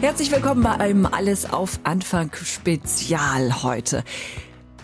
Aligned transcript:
Herzlich 0.00 0.30
willkommen 0.30 0.62
bei 0.62 0.78
einem 0.78 1.06
Alles 1.06 1.52
auf 1.52 1.80
Anfang 1.82 2.30
Spezial 2.32 3.64
heute. 3.64 4.04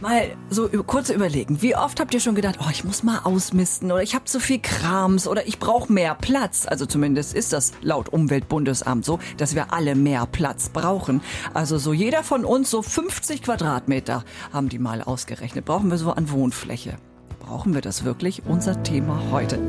Mal 0.01 0.37
so 0.51 0.69
kurz 0.85 1.09
überlegen, 1.09 1.63
wie 1.63 1.77
oft 1.77 2.01
habt 2.01 2.13
ihr 2.15 2.19
schon 2.19 2.35
gedacht, 2.35 2.59
oh, 2.61 2.69
ich 2.73 2.83
muss 2.83 3.05
mal 3.05 3.21
ausmisten 3.23 3.93
oder 3.93 4.03
ich 4.03 4.17
habe 4.17 4.25
zu 4.25 4.41
viel 4.41 4.59
Krams 4.59 5.29
oder 5.29 5.47
ich 5.47 5.61
brauche 5.61 5.93
mehr 5.93 6.17
Platz. 6.17 6.67
Also 6.67 6.85
zumindest 6.85 7.33
ist 7.33 7.53
das 7.53 7.75
laut 7.81 8.09
Umweltbundesamt 8.09 9.05
so, 9.05 9.21
dass 9.37 9.55
wir 9.55 9.73
alle 9.73 9.95
mehr 9.95 10.27
Platz 10.27 10.71
brauchen. 10.71 11.21
Also 11.55 11.79
so 11.79 11.93
jeder 11.93 12.25
von 12.25 12.45
uns 12.45 12.69
so 12.69 12.83
50 12.83 13.43
Quadratmeter 13.43 14.25
haben 14.53 14.69
die 14.69 14.81
mal 14.81 15.01
ausgerechnet. 15.01 15.65
Brauchen 15.65 15.93
wir 15.93 15.99
so 15.99 16.11
an 16.11 16.29
Wohnfläche. 16.33 16.97
Brauchen 17.39 17.73
wir 17.73 17.83
das 17.83 18.05
wirklich? 18.05 18.43
Unser 18.47 18.83
Thema 18.83 19.23
heute. 19.31 19.61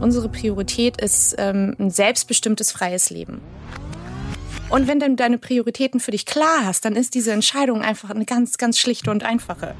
Unsere 0.00 0.28
Priorität 0.28 1.00
ist 1.00 1.34
ähm, 1.38 1.74
ein 1.78 1.90
selbstbestimmtes 1.90 2.72
freies 2.72 3.10
Leben. 3.10 3.40
Und 4.68 4.88
wenn 4.88 4.98
du 4.98 5.14
deine 5.14 5.38
Prioritäten 5.38 6.00
für 6.00 6.10
dich 6.10 6.26
klar 6.26 6.64
hast, 6.64 6.84
dann 6.84 6.96
ist 6.96 7.14
diese 7.14 7.32
Entscheidung 7.32 7.82
einfach 7.82 8.10
eine 8.10 8.24
ganz, 8.24 8.58
ganz 8.58 8.78
schlichte 8.78 9.10
und 9.10 9.22
einfache. 9.22 9.74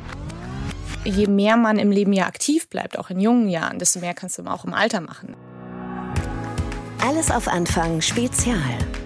Je 1.05 1.27
mehr 1.27 1.57
man 1.57 1.79
im 1.79 1.91
Leben 1.91 2.13
ja 2.13 2.27
aktiv 2.27 2.69
bleibt, 2.69 2.99
auch 2.99 3.11
in 3.11 3.21
jungen 3.21 3.49
Jahren, 3.49 3.79
desto 3.79 4.01
mehr 4.01 4.15
kannst 4.15 4.39
du 4.39 4.45
auch 4.45 4.65
im 4.65 4.75
Alter 4.75 5.01
machen. 5.01 5.37
Alles 6.99 7.31
auf 7.31 7.47
Anfang 7.47 8.01
Spezial. 8.01 8.59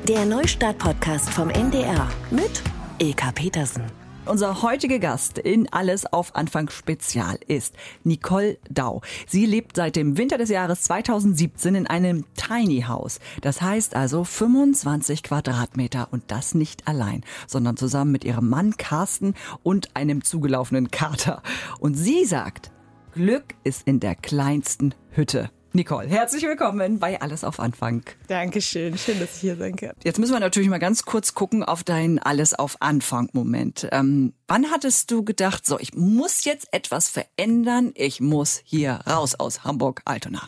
Der 0.06 0.24
Neustart-Podcast 0.24 1.28
vom 1.30 1.50
NDR 1.50 2.08
mit 2.30 2.62
Ilka 2.98 3.32
Petersen. 3.32 3.99
Unser 4.26 4.62
heutiger 4.62 4.98
Gast 4.98 5.38
in 5.38 5.72
Alles 5.72 6.04
auf 6.12 6.36
Anfang 6.36 6.68
Spezial 6.68 7.38
ist 7.48 7.74
Nicole 8.04 8.58
Dau. 8.68 9.00
Sie 9.26 9.46
lebt 9.46 9.76
seit 9.76 9.96
dem 9.96 10.18
Winter 10.18 10.36
des 10.36 10.50
Jahres 10.50 10.82
2017 10.82 11.74
in 11.74 11.86
einem 11.86 12.26
Tiny 12.34 12.82
House. 12.82 13.18
Das 13.40 13.62
heißt 13.62 13.96
also 13.96 14.22
25 14.22 15.22
Quadratmeter 15.22 16.08
und 16.10 16.24
das 16.28 16.54
nicht 16.54 16.86
allein, 16.86 17.24
sondern 17.46 17.78
zusammen 17.78 18.12
mit 18.12 18.24
ihrem 18.24 18.48
Mann 18.48 18.76
Carsten 18.76 19.34
und 19.62 19.96
einem 19.96 20.22
zugelaufenen 20.22 20.90
Kater. 20.90 21.42
Und 21.80 21.94
sie 21.94 22.24
sagt, 22.26 22.70
Glück 23.14 23.54
ist 23.64 23.88
in 23.88 24.00
der 24.00 24.14
kleinsten 24.14 24.94
Hütte. 25.10 25.50
Nicole, 25.72 26.08
herzlich 26.08 26.42
willkommen 26.42 26.98
bei 26.98 27.20
Alles 27.20 27.44
auf 27.44 27.60
Anfang. 27.60 28.02
Dankeschön, 28.26 28.98
schön, 28.98 29.20
dass 29.20 29.36
ich 29.36 29.40
hier 29.40 29.54
sein 29.54 29.76
kann. 29.76 29.92
Jetzt 30.02 30.18
müssen 30.18 30.32
wir 30.32 30.40
natürlich 30.40 30.68
mal 30.68 30.80
ganz 30.80 31.04
kurz 31.04 31.32
gucken 31.32 31.62
auf 31.62 31.84
deinen 31.84 32.18
Alles 32.18 32.54
auf 32.54 32.78
Anfang-Moment. 32.80 33.86
Ähm, 33.92 34.32
wann 34.48 34.72
hattest 34.72 35.12
du 35.12 35.22
gedacht, 35.22 35.64
so, 35.64 35.78
ich 35.78 35.94
muss 35.94 36.44
jetzt 36.44 36.66
etwas 36.72 37.08
verändern, 37.08 37.92
ich 37.94 38.20
muss 38.20 38.60
hier 38.64 38.98
raus 39.08 39.36
aus 39.36 39.62
Hamburg-Altona? 39.62 40.42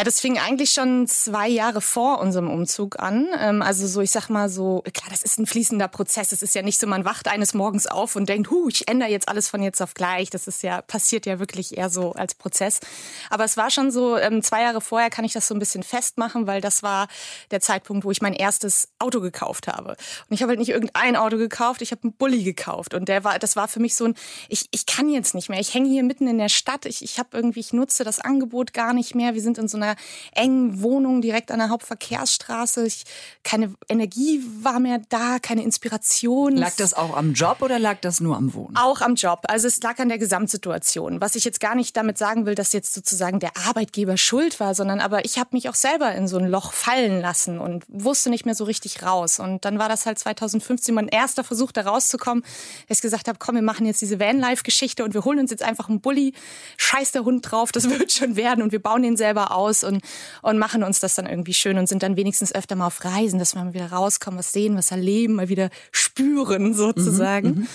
Ja, 0.00 0.04
das 0.04 0.18
fing 0.18 0.38
eigentlich 0.38 0.70
schon 0.70 1.06
zwei 1.08 1.46
Jahre 1.46 1.82
vor 1.82 2.20
unserem 2.20 2.48
Umzug 2.48 2.98
an. 2.98 3.28
Ähm, 3.38 3.60
also 3.60 3.86
so, 3.86 4.00
ich 4.00 4.10
sag 4.10 4.30
mal 4.30 4.48
so, 4.48 4.82
klar, 4.94 5.10
das 5.10 5.22
ist 5.22 5.38
ein 5.38 5.44
fließender 5.44 5.88
Prozess. 5.88 6.32
Es 6.32 6.42
ist 6.42 6.54
ja 6.54 6.62
nicht 6.62 6.80
so, 6.80 6.86
man 6.86 7.04
wacht 7.04 7.28
eines 7.28 7.52
Morgens 7.52 7.86
auf 7.86 8.16
und 8.16 8.26
denkt, 8.26 8.50
hu, 8.50 8.70
ich 8.70 8.88
ändere 8.88 9.10
jetzt 9.10 9.28
alles 9.28 9.50
von 9.50 9.62
jetzt 9.62 9.82
auf 9.82 9.92
gleich. 9.92 10.30
Das 10.30 10.46
ist 10.46 10.62
ja, 10.62 10.80
passiert 10.80 11.26
ja 11.26 11.38
wirklich 11.38 11.76
eher 11.76 11.90
so 11.90 12.12
als 12.12 12.34
Prozess. 12.34 12.80
Aber 13.28 13.44
es 13.44 13.58
war 13.58 13.70
schon 13.70 13.90
so, 13.90 14.16
ähm, 14.16 14.42
zwei 14.42 14.62
Jahre 14.62 14.80
vorher 14.80 15.10
kann 15.10 15.26
ich 15.26 15.34
das 15.34 15.46
so 15.46 15.54
ein 15.54 15.58
bisschen 15.58 15.82
festmachen, 15.82 16.46
weil 16.46 16.62
das 16.62 16.82
war 16.82 17.06
der 17.50 17.60
Zeitpunkt, 17.60 18.06
wo 18.06 18.10
ich 18.10 18.22
mein 18.22 18.32
erstes 18.32 18.88
Auto 18.98 19.20
gekauft 19.20 19.68
habe. 19.68 19.90
Und 19.90 20.30
ich 20.30 20.40
habe 20.40 20.52
halt 20.52 20.60
nicht 20.60 20.70
irgendein 20.70 21.14
Auto 21.14 21.36
gekauft, 21.36 21.82
ich 21.82 21.90
habe 21.90 22.04
einen 22.04 22.14
Bulli 22.14 22.42
gekauft. 22.42 22.94
Und 22.94 23.10
der 23.10 23.22
war, 23.22 23.38
das 23.38 23.54
war 23.54 23.68
für 23.68 23.80
mich 23.80 23.96
so 23.96 24.06
ein, 24.06 24.14
ich, 24.48 24.64
ich 24.70 24.86
kann 24.86 25.10
jetzt 25.10 25.34
nicht 25.34 25.50
mehr. 25.50 25.60
Ich 25.60 25.74
hänge 25.74 25.90
hier 25.90 26.04
mitten 26.04 26.26
in 26.26 26.38
der 26.38 26.48
Stadt. 26.48 26.86
Ich, 26.86 27.04
ich 27.04 27.18
habe 27.18 27.36
irgendwie, 27.36 27.60
ich 27.60 27.74
nutze 27.74 28.02
das 28.02 28.18
Angebot 28.18 28.72
gar 28.72 28.94
nicht 28.94 29.14
mehr. 29.14 29.34
Wir 29.34 29.42
sind 29.42 29.58
in 29.58 29.68
so 29.68 29.76
einer 29.76 29.89
engen 30.34 30.82
Wohnung 30.82 31.20
direkt 31.20 31.50
an 31.50 31.58
der 31.58 31.68
Hauptverkehrsstraße. 31.68 32.86
Ich, 32.86 33.04
keine 33.42 33.74
Energie 33.88 34.42
war 34.62 34.80
mehr 34.80 35.00
da, 35.08 35.38
keine 35.38 35.62
Inspiration. 35.62 36.56
Lag 36.56 36.74
das 36.76 36.94
auch 36.94 37.16
am 37.16 37.32
Job 37.32 37.62
oder 37.62 37.78
lag 37.78 37.98
das 38.00 38.20
nur 38.20 38.36
am 38.36 38.54
Wohnen? 38.54 38.76
Auch 38.76 39.00
am 39.00 39.14
Job. 39.14 39.40
Also 39.48 39.66
es 39.66 39.82
lag 39.82 39.98
an 39.98 40.08
der 40.08 40.18
Gesamtsituation. 40.18 41.20
Was 41.20 41.34
ich 41.34 41.44
jetzt 41.44 41.60
gar 41.60 41.74
nicht 41.74 41.96
damit 41.96 42.18
sagen 42.18 42.46
will, 42.46 42.54
dass 42.54 42.72
jetzt 42.72 42.94
sozusagen 42.94 43.40
der 43.40 43.56
Arbeitgeber 43.68 44.16
schuld 44.16 44.60
war, 44.60 44.74
sondern 44.74 45.00
aber 45.00 45.24
ich 45.24 45.38
habe 45.38 45.50
mich 45.52 45.68
auch 45.68 45.74
selber 45.74 46.12
in 46.14 46.28
so 46.28 46.38
ein 46.38 46.48
Loch 46.48 46.72
fallen 46.72 47.20
lassen 47.20 47.58
und 47.58 47.84
wusste 47.88 48.30
nicht 48.30 48.46
mehr 48.46 48.54
so 48.54 48.64
richtig 48.64 49.02
raus. 49.02 49.38
Und 49.38 49.64
dann 49.64 49.78
war 49.78 49.88
das 49.88 50.06
halt 50.06 50.18
2015 50.18 50.94
mein 50.94 51.08
erster 51.08 51.44
Versuch, 51.44 51.72
da 51.72 51.82
rauszukommen, 51.82 52.44
dass 52.88 52.98
ich 52.98 53.02
gesagt 53.02 53.28
habe, 53.28 53.38
komm, 53.38 53.54
wir 53.54 53.62
machen 53.62 53.86
jetzt 53.86 54.00
diese 54.00 54.20
Vanlife-Geschichte 54.20 55.04
und 55.04 55.14
wir 55.14 55.24
holen 55.24 55.38
uns 55.38 55.50
jetzt 55.50 55.62
einfach 55.62 55.88
einen 55.88 56.00
Bulli, 56.00 56.34
scheiß 56.76 57.12
der 57.12 57.24
Hund 57.24 57.50
drauf, 57.50 57.72
das 57.72 57.88
wird 57.98 58.12
schon 58.12 58.36
werden 58.36 58.62
und 58.62 58.72
wir 58.72 58.82
bauen 58.82 59.02
den 59.02 59.16
selber 59.16 59.52
aus 59.52 59.69
und, 59.84 60.02
und 60.42 60.58
machen 60.58 60.82
uns 60.82 61.00
das 61.00 61.14
dann 61.14 61.26
irgendwie 61.26 61.54
schön 61.54 61.78
und 61.78 61.88
sind 61.88 62.02
dann 62.02 62.16
wenigstens 62.16 62.54
öfter 62.54 62.76
mal 62.76 62.86
auf 62.86 63.04
Reisen, 63.04 63.38
dass 63.38 63.54
wir 63.54 63.64
mal 63.64 63.74
wieder 63.74 63.92
rauskommen, 63.92 64.38
was 64.38 64.52
sehen, 64.52 64.76
was 64.76 64.90
erleben, 64.90 65.34
mal 65.34 65.48
wieder 65.48 65.70
spüren 65.92 66.74
sozusagen. 66.74 67.48
Mhm, 67.48 67.68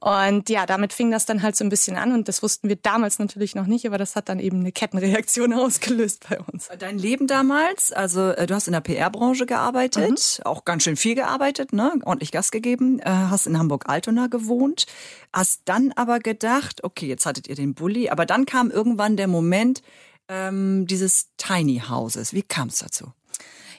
und 0.00 0.48
ja, 0.48 0.64
damit 0.64 0.92
fing 0.92 1.10
das 1.10 1.26
dann 1.26 1.42
halt 1.42 1.56
so 1.56 1.64
ein 1.64 1.70
bisschen 1.70 1.96
an 1.96 2.12
und 2.12 2.28
das 2.28 2.42
wussten 2.42 2.68
wir 2.68 2.76
damals 2.76 3.18
natürlich 3.18 3.56
noch 3.56 3.66
nicht, 3.66 3.84
aber 3.84 3.98
das 3.98 4.14
hat 4.14 4.28
dann 4.28 4.38
eben 4.38 4.60
eine 4.60 4.70
Kettenreaktion 4.70 5.52
ausgelöst 5.54 6.26
bei 6.28 6.38
uns. 6.40 6.68
Dein 6.78 6.98
Leben 6.98 7.26
damals, 7.26 7.90
also 7.90 8.30
äh, 8.30 8.46
du 8.46 8.54
hast 8.54 8.68
in 8.68 8.74
der 8.74 8.80
PR-Branche 8.80 9.46
gearbeitet, 9.46 10.38
mhm. 10.38 10.46
auch 10.46 10.64
ganz 10.64 10.84
schön 10.84 10.96
viel 10.96 11.16
gearbeitet, 11.16 11.72
ne? 11.72 11.94
ordentlich 12.04 12.30
Gas 12.30 12.52
gegeben, 12.52 13.00
äh, 13.00 13.06
hast 13.06 13.48
in 13.48 13.58
Hamburg-Altona 13.58 14.28
gewohnt, 14.28 14.86
hast 15.32 15.62
dann 15.64 15.92
aber 15.96 16.20
gedacht, 16.20 16.84
okay, 16.84 17.06
jetzt 17.06 17.26
hattet 17.26 17.48
ihr 17.48 17.56
den 17.56 17.74
Bulli, 17.74 18.08
aber 18.08 18.24
dann 18.24 18.46
kam 18.46 18.70
irgendwann 18.70 19.16
der 19.16 19.26
Moment, 19.26 19.82
ähm, 20.28 20.86
dieses 20.86 21.30
Tiny 21.36 21.82
Houses. 21.88 22.32
Wie 22.32 22.42
kam 22.42 22.68
es 22.68 22.78
dazu? 22.78 23.12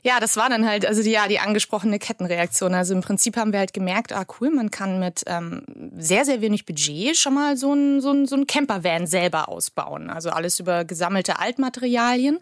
Ja, 0.04 0.20
das 0.20 0.38
war 0.38 0.50
dann 0.50 0.68
halt, 0.68 0.86
also 0.86 1.04
die, 1.04 1.12
ja, 1.12 1.28
die 1.28 1.40
angesprochene 1.40 2.00
Kettenreaktion. 2.00 2.74
Also 2.74 2.94
im 2.94 3.02
Prinzip 3.02 3.38
haben 3.38 3.52
wir 3.52 3.60
halt 3.60 3.74
gemerkt, 3.74 4.14
ah 4.14 4.26
cool, 4.40 4.50
man 4.50 4.72
kann 4.72 5.00
mit 5.00 5.24
ähm, 5.28 5.64
sehr, 5.98 6.26
sehr 6.26 6.42
wenig 6.42 6.66
Budget 6.66 7.18
schon 7.18 7.34
mal 7.34 7.58
so 7.58 7.74
ein, 7.74 8.02
so 8.02 8.12
ein, 8.12 8.26
so 8.26 8.36
ein 8.36 8.48
Campervan 8.48 9.08
selber 9.08 9.50
ausbauen. 9.50 10.10
Also 10.10 10.30
alles 10.30 10.60
über 10.60 10.86
gesammelte 10.86 11.40
Altmaterialien. 11.40 12.40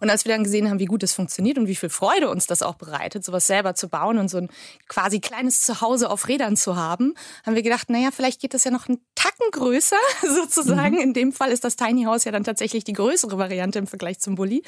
Und 0.00 0.10
als 0.10 0.24
wir 0.24 0.32
dann 0.32 0.44
gesehen 0.44 0.68
haben, 0.68 0.78
wie 0.78 0.84
gut 0.84 1.02
das 1.02 1.14
funktioniert 1.14 1.56
und 1.56 1.66
wie 1.66 1.74
viel 1.74 1.88
Freude 1.88 2.28
uns 2.28 2.46
das 2.46 2.62
auch 2.62 2.74
bereitet, 2.74 3.24
sowas 3.24 3.46
selber 3.46 3.74
zu 3.74 3.88
bauen 3.88 4.18
und 4.18 4.28
so 4.28 4.38
ein 4.38 4.48
quasi 4.88 5.20
kleines 5.20 5.62
Zuhause 5.62 6.10
auf 6.10 6.28
Rädern 6.28 6.56
zu 6.56 6.76
haben, 6.76 7.14
haben 7.46 7.54
wir 7.54 7.62
gedacht, 7.62 7.88
naja, 7.90 8.10
vielleicht 8.12 8.40
geht 8.40 8.52
das 8.52 8.64
ja 8.64 8.70
noch 8.70 8.88
einen 8.88 8.98
Tacken 9.14 9.50
größer 9.52 9.96
sozusagen. 10.22 10.96
Mhm. 10.96 11.00
In 11.00 11.14
dem 11.14 11.32
Fall 11.32 11.50
ist 11.50 11.64
das 11.64 11.76
Tiny 11.76 12.04
House 12.04 12.24
ja 12.24 12.32
dann 12.32 12.44
tatsächlich 12.44 12.84
die 12.84 12.92
größere 12.92 13.38
Variante 13.38 13.78
im 13.78 13.86
Vergleich 13.86 14.18
zum 14.18 14.34
Bulli. 14.34 14.62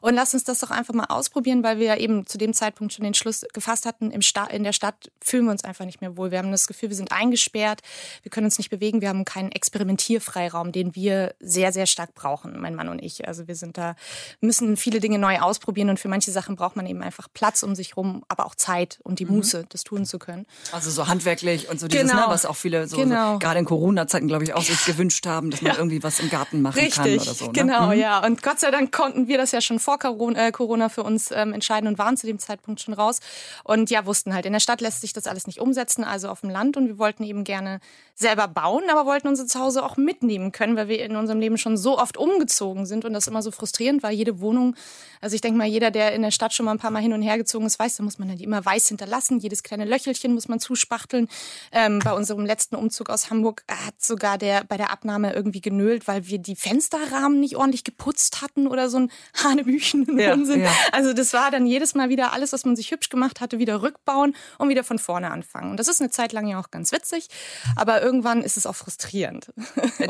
Und 0.00 0.14
lass 0.14 0.34
uns 0.34 0.44
das 0.44 0.58
doch 0.58 0.70
einfach 0.70 0.94
mal 0.94 1.06
ausprobieren, 1.06 1.62
weil 1.62 1.73
wir 1.78 1.86
ja 1.86 1.96
eben 1.96 2.26
zu 2.26 2.38
dem 2.38 2.52
Zeitpunkt 2.52 2.92
schon 2.92 3.04
den 3.04 3.14
Schluss 3.14 3.44
gefasst 3.52 3.86
hatten, 3.86 4.10
im 4.10 4.22
Sta 4.22 4.44
in 4.44 4.64
der 4.64 4.72
Stadt 4.72 5.10
fühlen 5.20 5.44
wir 5.44 5.52
uns 5.52 5.64
einfach 5.64 5.84
nicht 5.84 6.00
mehr 6.00 6.16
wohl. 6.16 6.30
Wir 6.30 6.38
haben 6.38 6.50
das 6.50 6.66
Gefühl, 6.66 6.90
wir 6.90 6.96
sind 6.96 7.12
eingesperrt, 7.12 7.80
wir 8.22 8.30
können 8.30 8.46
uns 8.46 8.58
nicht 8.58 8.70
bewegen, 8.70 9.00
wir 9.00 9.08
haben 9.08 9.24
keinen 9.24 9.52
Experimentierfreiraum, 9.52 10.72
den 10.72 10.94
wir 10.94 11.34
sehr, 11.40 11.72
sehr 11.72 11.86
stark 11.86 12.14
brauchen, 12.14 12.60
mein 12.60 12.74
Mann 12.74 12.88
und 12.88 13.02
ich. 13.02 13.26
Also 13.26 13.48
wir 13.48 13.56
sind 13.56 13.78
da, 13.78 13.96
müssen 14.40 14.76
viele 14.76 15.00
Dinge 15.00 15.18
neu 15.18 15.38
ausprobieren 15.38 15.90
und 15.90 16.00
für 16.00 16.08
manche 16.08 16.30
Sachen 16.30 16.56
braucht 16.56 16.76
man 16.76 16.86
eben 16.86 17.02
einfach 17.02 17.28
Platz 17.32 17.62
um 17.62 17.74
sich 17.74 17.96
rum, 17.96 18.24
aber 18.28 18.46
auch 18.46 18.54
Zeit 18.54 18.98
und 19.02 19.18
die 19.18 19.26
mhm. 19.26 19.36
Muße, 19.36 19.66
das 19.68 19.84
tun 19.84 20.04
zu 20.04 20.18
können. 20.18 20.46
Also 20.72 20.90
so 20.90 21.08
handwerklich 21.08 21.68
und 21.68 21.80
so 21.80 21.88
dieses, 21.88 22.06
ne, 22.06 22.12
genau. 22.12 22.26
ne, 22.26 22.32
was 22.32 22.46
auch 22.46 22.56
viele 22.56 22.86
so, 22.86 22.96
genau. 22.96 23.34
so 23.34 23.38
gerade 23.38 23.58
in 23.58 23.64
Corona-Zeiten, 23.64 24.28
glaube 24.28 24.44
ich, 24.44 24.54
auch 24.54 24.62
sich 24.62 24.84
gewünscht 24.84 25.26
haben, 25.26 25.50
dass 25.50 25.62
man 25.62 25.72
ja. 25.72 25.78
irgendwie 25.78 26.02
was 26.02 26.20
im 26.20 26.30
Garten 26.30 26.62
machen 26.62 26.78
Richtig. 26.78 26.94
kann 26.94 27.14
oder 27.14 27.34
so. 27.34 27.46
Ne? 27.46 27.52
Genau, 27.52 27.86
mhm. 27.88 27.98
ja. 27.98 28.24
Und 28.24 28.42
Gott 28.42 28.60
sei 28.60 28.70
Dank 28.70 28.92
konnten 28.92 29.28
wir 29.28 29.38
das 29.38 29.52
ja 29.52 29.60
schon 29.60 29.78
vor 29.78 29.98
Corona, 29.98 30.48
äh, 30.48 30.52
Corona 30.52 30.88
für 30.88 31.02
uns 31.02 31.30
ähm, 31.30 31.52
entscheiden 31.64 31.88
und 31.88 31.98
waren 31.98 32.16
zu 32.16 32.26
dem 32.26 32.38
Zeitpunkt 32.38 32.80
schon 32.80 32.94
raus. 32.94 33.20
Und 33.64 33.90
ja, 33.90 34.04
wussten 34.04 34.34
halt, 34.34 34.44
in 34.46 34.52
der 34.52 34.60
Stadt 34.60 34.80
lässt 34.80 35.00
sich 35.00 35.12
das 35.12 35.26
alles 35.26 35.46
nicht 35.46 35.60
umsetzen, 35.60 36.04
also 36.04 36.28
auf 36.28 36.42
dem 36.42 36.50
Land. 36.50 36.76
Und 36.76 36.86
wir 36.86 36.98
wollten 36.98 37.24
eben 37.24 37.44
gerne 37.44 37.80
selber 38.14 38.46
bauen, 38.46 38.84
aber 38.90 39.06
wollten 39.06 39.28
unser 39.28 39.46
Zuhause 39.46 39.82
auch 39.82 39.96
mitnehmen 39.96 40.52
können, 40.52 40.76
weil 40.76 40.88
wir 40.88 41.02
in 41.02 41.16
unserem 41.16 41.40
Leben 41.40 41.58
schon 41.58 41.76
so 41.76 41.98
oft 41.98 42.16
umgezogen 42.16 42.86
sind 42.86 43.04
und 43.04 43.12
das 43.12 43.26
immer 43.26 43.42
so 43.42 43.50
frustrierend 43.50 44.02
war. 44.02 44.10
Jede 44.10 44.40
Wohnung 44.40 44.76
also 45.24 45.36
ich 45.36 45.40
denke 45.40 45.56
mal, 45.56 45.66
jeder, 45.66 45.90
der 45.90 46.12
in 46.12 46.20
der 46.20 46.30
Stadt 46.30 46.52
schon 46.52 46.66
mal 46.66 46.72
ein 46.72 46.78
paar 46.78 46.90
Mal 46.90 47.00
hin 47.00 47.14
und 47.14 47.22
her 47.22 47.38
gezogen 47.38 47.64
ist, 47.64 47.78
weiß, 47.78 47.96
da 47.96 48.02
muss 48.02 48.18
man 48.18 48.28
ja 48.28 48.34
die 48.34 48.44
immer 48.44 48.62
weiß 48.62 48.88
hinterlassen. 48.88 49.38
Jedes 49.38 49.62
kleine 49.62 49.86
Löchelchen 49.86 50.34
muss 50.34 50.48
man 50.48 50.60
zuspachteln. 50.60 51.28
Ähm, 51.72 51.98
bei 52.04 52.12
unserem 52.12 52.44
letzten 52.44 52.76
Umzug 52.76 53.08
aus 53.08 53.30
Hamburg 53.30 53.64
hat 53.70 53.94
sogar 54.02 54.36
der 54.36 54.64
bei 54.64 54.76
der 54.76 54.90
Abnahme 54.90 55.32
irgendwie 55.32 55.62
genölt, 55.62 56.06
weil 56.08 56.26
wir 56.26 56.36
die 56.36 56.56
Fensterrahmen 56.56 57.40
nicht 57.40 57.56
ordentlich 57.56 57.84
geputzt 57.84 58.42
hatten 58.42 58.66
oder 58.66 58.90
so 58.90 58.98
ein 58.98 59.10
Hanebüchen 59.42 60.18
ja. 60.18 60.34
Ja. 60.34 60.70
Also 60.92 61.14
das 61.14 61.32
war 61.32 61.50
dann 61.54 61.66
jedes 61.66 61.94
Mal 61.94 62.08
wieder 62.08 62.32
alles, 62.32 62.52
was 62.52 62.64
man 62.64 62.76
sich 62.76 62.90
hübsch 62.92 63.08
gemacht 63.08 63.40
hatte, 63.40 63.58
wieder 63.58 63.82
rückbauen 63.82 64.36
und 64.58 64.68
wieder 64.68 64.84
von 64.84 64.98
vorne 64.98 65.30
anfangen. 65.30 65.70
Und 65.70 65.80
das 65.80 65.88
ist 65.88 66.00
eine 66.00 66.10
Zeit 66.10 66.32
lang 66.32 66.46
ja 66.46 66.60
auch 66.60 66.70
ganz 66.70 66.92
witzig, 66.92 67.28
aber 67.74 68.02
irgendwann 68.02 68.42
ist 68.42 68.56
es 68.56 68.66
auch 68.66 68.76
frustrierend. 68.76 69.52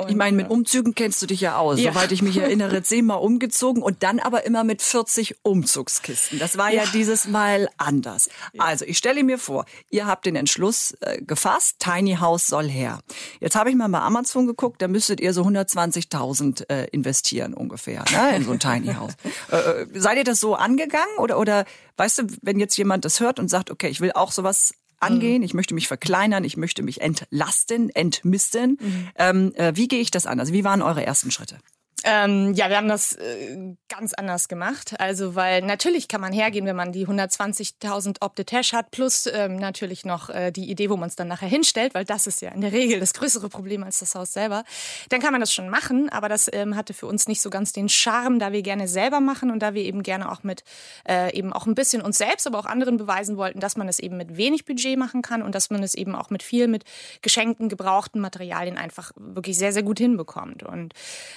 ich 0.08 0.16
meine, 0.16 0.36
mit 0.36 0.50
Umzügen 0.50 0.94
kennst 0.94 1.22
du 1.22 1.26
dich 1.26 1.40
ja 1.40 1.56
aus. 1.56 1.80
Ja. 1.80 1.92
Soweit 1.92 2.12
ich 2.12 2.20
mich 2.20 2.36
erinnere, 2.44 2.82
zehnmal 2.82 3.18
umgezogen 3.18 3.82
und 3.82 4.02
dann 4.02 4.20
aber 4.20 4.44
immer 4.44 4.64
mit 4.64 4.82
40 4.82 5.36
Umzugskisten. 5.42 6.38
Das 6.38 6.58
war 6.58 6.70
ja, 6.70 6.84
ja 6.84 6.90
dieses 6.92 7.26
Mal 7.26 7.68
anders. 7.78 8.28
Also 8.58 8.84
ich 8.84 8.98
stelle 8.98 9.24
mir 9.24 9.38
vor, 9.38 9.64
ihr 9.90 10.06
habt 10.06 10.26
den 10.26 10.36
Entschluss 10.36 10.94
äh, 11.00 11.22
gefasst, 11.22 11.76
Tiny 11.78 12.16
House 12.16 12.46
soll 12.46 12.68
her. 12.68 13.00
Jetzt 13.40 13.54
Jetzt 13.54 13.60
habe 13.60 13.70
ich 13.70 13.76
mal 13.76 13.88
bei 13.88 14.00
Amazon 14.00 14.48
geguckt, 14.48 14.82
da 14.82 14.88
müsstet 14.88 15.20
ihr 15.20 15.32
so 15.32 15.42
120.000 15.42 16.68
äh, 16.68 16.88
investieren 16.90 17.54
ungefähr 17.54 18.04
ne, 18.10 18.34
in 18.34 18.44
so 18.44 18.50
ein 18.50 18.58
Tiny 18.58 18.92
House. 18.94 19.12
äh, 19.52 19.56
äh, 19.56 19.86
seid 19.94 20.18
ihr 20.18 20.24
das 20.24 20.40
so 20.40 20.56
angegangen 20.56 21.18
oder 21.18 21.33
oder 21.36 21.64
weißt 21.96 22.18
du, 22.18 22.26
wenn 22.42 22.58
jetzt 22.58 22.76
jemand 22.76 23.04
das 23.04 23.20
hört 23.20 23.38
und 23.38 23.48
sagt, 23.48 23.70
okay, 23.70 23.88
ich 23.88 24.00
will 24.00 24.12
auch 24.12 24.32
sowas 24.32 24.74
angehen, 25.00 25.42
ich 25.42 25.54
möchte 25.54 25.74
mich 25.74 25.88
verkleinern, 25.88 26.44
ich 26.44 26.56
möchte 26.56 26.82
mich 26.82 27.00
entlasten, 27.00 27.90
entmisten. 27.90 28.78
Mhm. 28.80 29.08
Ähm, 29.16 29.54
äh, 29.54 29.72
wie 29.74 29.88
gehe 29.88 30.00
ich 30.00 30.10
das 30.10 30.26
an? 30.26 30.40
Also 30.40 30.52
wie 30.52 30.64
waren 30.64 30.82
eure 30.82 31.04
ersten 31.04 31.30
Schritte? 31.30 31.58
Ähm, 32.06 32.52
ja, 32.52 32.68
wir 32.68 32.76
haben 32.76 32.88
das 32.88 33.14
äh, 33.14 33.74
ganz 33.88 34.12
anders 34.12 34.48
gemacht. 34.48 34.94
Also, 35.00 35.34
weil 35.36 35.62
natürlich 35.62 36.06
kann 36.06 36.20
man 36.20 36.34
hergehen, 36.34 36.66
wenn 36.66 36.76
man 36.76 36.92
die 36.92 37.06
120.000 37.06 38.20
Opte-Tash 38.20 38.74
hat, 38.74 38.90
plus 38.90 39.26
ähm, 39.26 39.56
natürlich 39.56 40.04
noch 40.04 40.28
äh, 40.28 40.50
die 40.50 40.70
Idee, 40.70 40.90
wo 40.90 40.98
man 40.98 41.08
es 41.08 41.16
dann 41.16 41.28
nachher 41.28 41.48
hinstellt, 41.48 41.94
weil 41.94 42.04
das 42.04 42.26
ist 42.26 42.42
ja 42.42 42.50
in 42.50 42.60
der 42.60 42.72
Regel 42.72 43.00
das 43.00 43.14
größere 43.14 43.48
Problem 43.48 43.82
als 43.82 44.00
das 44.00 44.14
Haus 44.14 44.34
selber. 44.34 44.64
Dann 45.08 45.20
kann 45.20 45.32
man 45.32 45.40
das 45.40 45.50
schon 45.50 45.70
machen, 45.70 46.10
aber 46.10 46.28
das 46.28 46.50
ähm, 46.52 46.76
hatte 46.76 46.92
für 46.92 47.06
uns 47.06 47.26
nicht 47.26 47.40
so 47.40 47.48
ganz 47.48 47.72
den 47.72 47.88
Charme, 47.88 48.38
da 48.38 48.52
wir 48.52 48.60
gerne 48.60 48.86
selber 48.86 49.20
machen 49.20 49.50
und 49.50 49.60
da 49.60 49.72
wir 49.72 49.82
eben 49.82 50.02
gerne 50.02 50.30
auch 50.30 50.42
mit 50.42 50.62
äh, 51.08 51.34
eben 51.34 51.54
auch 51.54 51.66
ein 51.66 51.74
bisschen 51.74 52.02
uns 52.02 52.18
selbst, 52.18 52.46
aber 52.46 52.58
auch 52.58 52.66
anderen 52.66 52.98
beweisen 52.98 53.38
wollten, 53.38 53.60
dass 53.60 53.78
man 53.78 53.88
es 53.88 53.98
eben 53.98 54.18
mit 54.18 54.36
wenig 54.36 54.66
Budget 54.66 54.98
machen 54.98 55.22
kann 55.22 55.40
und 55.40 55.54
dass 55.54 55.70
man 55.70 55.82
es 55.82 55.94
eben 55.94 56.14
auch 56.14 56.28
mit 56.28 56.42
viel, 56.42 56.68
mit 56.68 56.84
geschenkten, 57.22 57.70
gebrauchten 57.70 58.20
Materialien 58.20 58.76
einfach 58.76 59.12
wirklich 59.16 59.56
sehr, 59.56 59.72
sehr 59.72 59.82
gut 59.82 59.98
hinbekommt. 59.98 60.62
Und 60.64 60.92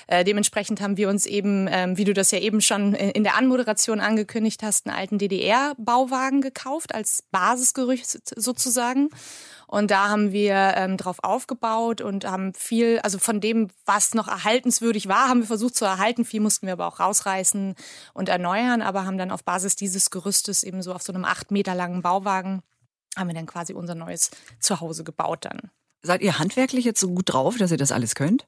äh, 0.08 0.26
dementsprechend 0.26 0.57
dementsprechend 0.58 0.82
haben 0.82 0.98
wir 0.98 1.10
uns 1.10 1.28
eben, 1.28 1.68
ähm, 1.70 1.98
wie 1.98 2.04
du 2.04 2.14
das 2.14 2.32
ja 2.32 2.40
eben 2.40 2.62
schon 2.62 2.96
in 2.96 3.24
der 3.24 3.36
Anmoderation 3.38 4.00
angekündigt 4.00 4.64
hast, 4.64 4.88
einen 4.88 4.98
alten 4.98 5.20
DDR-Bauwagen 5.20 6.42
gekauft 6.42 6.96
als 6.96 7.24
Basisgerücht 7.32 8.08
sozusagen. 8.36 9.10
Und 9.68 9.92
da 9.92 10.10
haben 10.10 10.32
wir 10.32 10.74
ähm, 10.76 10.98
drauf 10.98 11.18
aufgebaut 11.22 12.02
und 12.02 12.26
haben 12.26 12.56
viel, 12.56 13.00
also 13.04 13.20
von 13.20 13.40
dem, 13.40 13.68
was 13.86 14.16
noch 14.16 14.28
erhaltenswürdig 14.28 15.08
war, 15.08 15.28
haben 15.30 15.42
wir 15.42 15.48
versucht 15.48 15.76
zu 15.76 15.86
erhalten. 15.86 16.26
Viel 16.26 16.40
mussten 16.40 16.66
wir 16.66 16.74
aber 16.74 16.88
auch 16.88 17.00
rausreißen 17.00 17.76
und 18.16 18.30
erneuern, 18.30 18.82
aber 18.82 19.06
haben 19.06 19.20
dann 19.20 19.30
auf 19.30 19.44
Basis 19.44 19.76
dieses 19.76 20.10
Gerüstes 20.10 20.64
eben 20.64 20.82
so 20.82 20.94
auf 20.94 21.04
so 21.04 21.14
einem 21.14 21.26
acht 21.26 21.52
Meter 21.52 21.76
langen 21.76 22.02
Bauwagen 22.02 22.64
haben 23.16 23.28
wir 23.28 23.36
dann 23.36 23.48
quasi 23.48 23.74
unser 23.74 23.96
neues 23.96 24.30
Zuhause 24.60 25.04
gebaut 25.04 25.46
dann. 25.46 25.72
Seid 26.04 26.22
ihr 26.22 26.38
handwerklich 26.38 26.86
jetzt 26.86 27.00
so 27.00 27.10
gut 27.10 27.34
drauf, 27.34 27.58
dass 27.58 27.72
ihr 27.72 27.78
das 27.78 27.92
alles 27.92 28.14
könnt? 28.14 28.48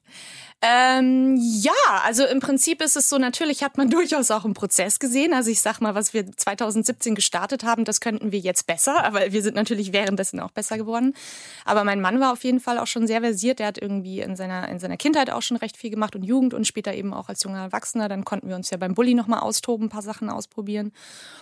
Ähm, 0.62 1.38
ja, 1.40 1.72
also 2.04 2.26
im 2.26 2.40
Prinzip 2.40 2.82
ist 2.82 2.94
es 2.94 3.08
so, 3.08 3.16
natürlich 3.16 3.64
hat 3.64 3.78
man 3.78 3.88
durchaus 3.90 4.30
auch 4.30 4.44
einen 4.44 4.52
Prozess 4.52 4.98
gesehen. 4.98 5.32
Also 5.32 5.50
ich 5.50 5.62
sag 5.62 5.80
mal, 5.80 5.94
was 5.94 6.12
wir 6.12 6.30
2017 6.30 7.14
gestartet 7.14 7.64
haben, 7.64 7.86
das 7.86 8.00
könnten 8.00 8.30
wir 8.30 8.38
jetzt 8.38 8.66
besser, 8.66 9.04
aber 9.04 9.32
wir 9.32 9.42
sind 9.42 9.56
natürlich 9.56 9.94
währenddessen 9.94 10.38
auch 10.38 10.50
besser 10.50 10.76
geworden. 10.76 11.14
Aber 11.64 11.84
mein 11.84 12.02
Mann 12.02 12.20
war 12.20 12.32
auf 12.32 12.44
jeden 12.44 12.60
Fall 12.60 12.78
auch 12.78 12.86
schon 12.86 13.06
sehr 13.06 13.22
versiert. 13.22 13.58
Der 13.58 13.68
hat 13.68 13.78
irgendwie 13.78 14.20
in 14.20 14.36
seiner, 14.36 14.68
in 14.68 14.78
seiner 14.78 14.98
Kindheit 14.98 15.30
auch 15.30 15.42
schon 15.42 15.56
recht 15.56 15.78
viel 15.78 15.90
gemacht 15.90 16.14
und 16.14 16.24
Jugend 16.24 16.52
und 16.52 16.66
später 16.66 16.92
eben 16.92 17.14
auch 17.14 17.30
als 17.30 17.42
junger 17.42 17.62
Erwachsener. 17.62 18.10
Dann 18.10 18.26
konnten 18.26 18.48
wir 18.48 18.56
uns 18.56 18.68
ja 18.68 18.76
beim 18.76 18.94
Bulli 18.94 19.14
nochmal 19.14 19.40
austoben, 19.40 19.86
ein 19.86 19.90
paar 19.90 20.02
Sachen 20.02 20.28
ausprobieren. 20.28 20.92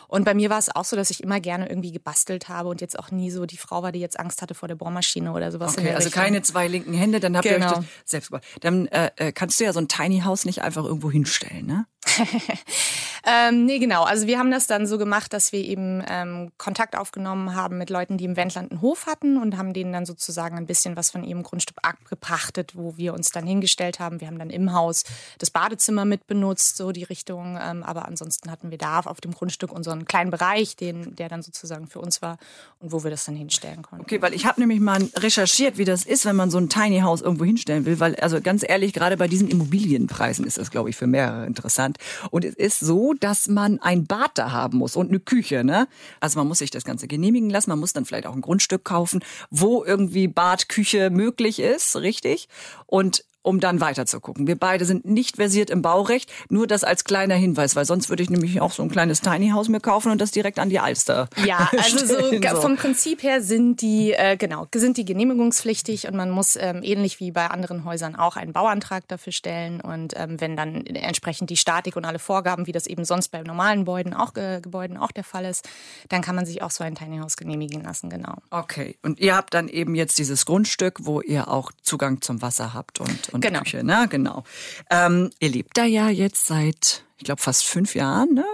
Und 0.07 0.25
bei 0.25 0.35
mir 0.35 0.49
war 0.49 0.59
es 0.59 0.75
auch 0.75 0.85
so, 0.85 0.95
dass 0.95 1.11
ich 1.11 1.23
immer 1.23 1.41
gerne 1.41 1.69
irgendwie 1.69 1.91
gebastelt 1.91 2.49
habe 2.49 2.69
und 2.69 2.81
jetzt 2.81 2.99
auch 2.99 3.11
nie 3.11 3.31
so 3.31 3.47
die 3.47 3.59
Frau 3.59 3.83
war, 3.83 3.91
die 3.91 4.01
jetzt 4.01 4.19
Angst 4.19 4.43
hatte 4.43 4.55
vor 4.55 4.69
der 4.69 4.77
Bohrmaschine 4.77 5.33
oder 5.33 5.51
sowas. 5.51 5.77
Okay, 5.77 5.93
also 5.93 6.09
keine 6.11 6.41
zwei 6.43 6.69
linken 6.69 6.95
Hände, 6.95 7.21
dann 7.21 7.37
habt 7.37 7.47
genau. 7.47 7.57
ihr 7.57 7.65
euch 7.65 7.73
genau. 7.73 7.85
das 8.03 8.11
selbst 8.11 8.29
gemacht. 8.31 8.45
Dann 8.61 8.87
äh, 8.87 9.08
äh, 9.17 9.33
kannst 9.33 9.61
du 9.61 9.65
ja 9.65 9.73
so 9.73 9.81
ein 9.81 9.89
Tiny 9.89 10.21
House 10.21 10.45
nicht 10.45 10.63
einfach 10.63 10.85
irgendwo 10.85 11.11
hinstellen, 11.11 11.67
ne? 11.67 11.87
ähm, 13.27 13.65
nee, 13.65 13.79
genau. 13.79 14.05
Also 14.05 14.27
wir 14.27 14.39
haben 14.39 14.51
das 14.51 14.67
dann 14.67 14.87
so 14.87 14.99
gemacht, 14.99 15.33
dass 15.33 15.53
wir 15.53 15.61
eben 15.61 16.03
ähm, 16.09 16.51
Kontakt 16.59 16.97
aufgenommen 16.97 17.55
haben 17.55 17.79
mit 17.79 17.91
Leuten, 17.91 18.19
die 18.19 18.25
im 18.25 18.37
Wendland 18.37 18.71
einen 18.71 18.83
Hof 18.83 19.07
hatten 19.07 19.41
und 19.41 19.57
haben 19.57 19.73
denen 19.73 19.93
dann 19.93 20.07
sozusagen 20.07 20.57
ein 20.57 20.67
bisschen 20.67 20.97
was 20.97 21.11
von 21.11 21.25
ihrem 21.25 21.43
Grundstück 21.43 21.79
abgepachtet, 21.83 22.73
wo 22.75 22.97
wir 22.97 23.15
uns 23.15 23.31
dann 23.31 23.47
hingestellt 23.47 24.01
haben. 24.01 24.21
Wir 24.21 24.29
haben 24.29 24.39
dann 24.39 24.51
im 24.51 24.73
Haus 24.73 25.05
das 25.39 25.51
Badezimmer 25.51 26.05
mitbenutzt, 26.05 26.77
so 26.77 26.93
die 26.93 27.05
Richtung. 27.05 27.59
Ähm, 27.61 27.83
aber 27.83 28.07
ansonsten 28.07 28.51
hatten 28.51 28.71
wir 28.71 28.79
da 28.79 29.01
auf 29.01 29.21
dem 29.21 29.33
Grundstück 29.33 29.73
unseren 29.73 30.05
kleinen 30.05 30.31
Bereich, 30.31 30.77
den, 30.77 31.15
der 31.17 31.29
dann 31.29 31.43
sozusagen 31.43 31.87
für 31.87 32.01
uns 32.01 32.23
war 32.23 32.39
und 32.81 32.93
wo 32.93 33.05
wir 33.05 33.11
das 33.11 33.25
dann 33.25 33.37
hinstellen 33.37 33.83
konnten. 33.83 34.05
Okay, 34.05 34.21
weil 34.23 34.35
ich 34.35 34.47
habe 34.47 34.61
nämlich 34.61 34.81
mal 34.81 35.03
recherchiert, 35.17 35.79
wie 35.79 35.85
das 35.85 36.05
ist, 36.05 36.25
wenn 36.25 36.37
man 36.37 36.51
so 36.51 36.59
ein 36.59 36.69
Tiny 36.69 37.01
House 37.01 37.21
irgendwo 37.21 37.45
hinstellen 37.45 37.85
will, 37.85 38.01
weil 38.01 38.17
also 38.17 38.41
ganz 38.41 38.65
ehrlich, 38.67 38.93
gerade 38.93 39.17
bei 39.17 39.29
diesen 39.29 39.49
Immobilienpreisen 39.49 40.45
ist 40.45 40.59
das, 40.59 40.71
glaube 40.71 40.91
ich, 40.91 40.97
für 40.97 41.07
mehrere 41.07 41.47
interessant. 41.47 41.99
Und 42.31 42.45
es 42.45 42.55
ist 42.55 42.81
so, 42.81 43.15
dass 43.15 43.49
man 43.49 43.79
ein 43.81 44.07
Bad 44.07 44.33
da 44.35 44.53
haben 44.53 44.79
muss 44.79 44.97
und 44.97 45.09
eine 45.09 45.21
Küche. 45.21 45.65
Ne? 45.65 45.89
Also 46.21 46.39
man 46.39 46.49
muss 46.49 46.59
sich 46.59 46.71
das 46.71 46.85
Ganze 46.85 47.09
genehmigen 47.09 47.51
lassen. 47.51 47.71
Man 47.71 47.79
muss 47.79 47.93
dann 47.93 48.05
vielleicht 48.05 48.27
auch 48.27 48.35
ein 48.35 48.41
Grundstück 48.41 48.85
kaufen, 48.85 49.25
wo 49.51 49.85
irgendwie 49.85 50.29
Bad, 50.29 50.69
Küche 50.69 51.11
möglich 51.11 51.61
ist, 51.61 51.97
richtig? 51.97 52.49
Und 52.87 53.25
um 53.49 53.61
dann 53.61 53.81
weiter 53.81 54.05
zu 54.05 54.21
gucken. 54.21 54.47
Wir 54.47 54.57
beide 54.57 54.85
sind 54.85 55.07
nicht 55.07 55.37
versiert 55.37 55.71
im 55.71 55.81
Baurecht, 55.81 56.31
nur 56.51 56.67
das 56.67 56.85
als 56.85 57.05
kleiner 57.05 57.35
Hinweis, 57.35 57.77
weil 57.77 57.87
sonst 57.87 58.11
würde 58.11 58.23
ich 58.23 58.29
nämlich 58.29 58.61
auch 58.61 58.73
so 58.73 58.83
ein 58.83 58.91
kleines 58.91 59.23
Tiny 59.23 59.49
House 59.51 59.71
mir 59.71 59.81
kaufen 59.81 60.13
und 60.13 60.21
das 60.21 60.33
direkt 60.33 60.59
an 60.59 60.69
die 60.69 60.79
Alster. 60.79 61.31
Ja, 61.47 61.71
also 61.79 62.05
so, 62.05 62.31
so. 62.31 62.61
vom 62.61 62.77
Prinzip 62.77 63.23
her 63.23 63.41
sind 63.41 63.81
die 63.81 64.13
äh, 64.13 64.37
genau 64.37 64.67
sind 64.75 64.99
die 64.99 65.07
genehmigungspflichtig 65.07 66.07
und 66.07 66.15
man 66.15 66.29
muss 66.31 66.57
ähm, 66.57 66.83
ähnlich 66.83 67.21
wie 67.21 67.31
bei 67.31 67.47
anderen 67.47 67.87
Häusern 67.87 68.17
auch 68.17 68.37
einen 68.37 68.53
Bauantrag 68.53 69.09
dafür 69.09 69.33
stellen 69.33 69.81
und 69.81 70.13
ähm, 70.17 70.39
wenn 70.41 70.55
dann 70.55 70.85
entsprechend 70.85 71.49
die 71.49 71.57
Statik 71.57 71.97
und 71.97 72.05
alle 72.05 72.19
Vorgaben, 72.19 72.67
wie 72.67 72.73
das 72.73 72.87
eben 72.87 73.07
sonst 73.07 73.29
bei 73.29 73.41
normalen 73.43 73.81
Gebäuden 73.81 74.13
auch 74.13 74.37
äh, 74.37 74.61
Gebäuden 74.61 74.99
auch 74.99 75.11
der 75.11 75.25
Fall 75.25 75.47
ist, 75.47 75.67
dann 76.11 76.21
kann 76.21 76.37
man 76.37 76.45
sich 76.45 76.61
auch 76.61 76.71
so 76.71 76.85
ein 76.85 76.95
Tiny 76.95 77.17
House 77.19 77.39
genehmigen 77.39 77.83
lassen, 77.83 78.11
genau. 78.11 78.35
Okay, 78.51 78.99
und 79.03 79.19
ihr 79.21 79.35
habt 79.35 79.55
dann 79.55 79.69
eben 79.69 79.95
jetzt 79.95 80.19
dieses 80.19 80.45
Grundstück, 80.45 80.99
wo 81.07 81.23
ihr 81.23 81.49
auch 81.49 81.73
Zugang 81.83 82.21
zum 82.21 82.43
Wasser 82.43 82.75
habt 82.75 83.01
und 83.01 83.38
und 83.38 83.38
genau. 83.41 83.61
Küche, 83.61 83.85
ne? 83.85 84.07
Genau. 84.11 84.45
Ähm, 84.91 85.31
ihr 85.41 85.49
lebt 85.49 85.77
da 85.77 85.85
ja 85.85 86.09
jetzt 86.09 86.47
seit, 86.47 87.05
ich 87.19 87.25
glaube, 87.25 87.41
fast 87.41 87.65
fünf 87.65 87.95
Jahren, 87.95 88.35
ne? 88.35 88.45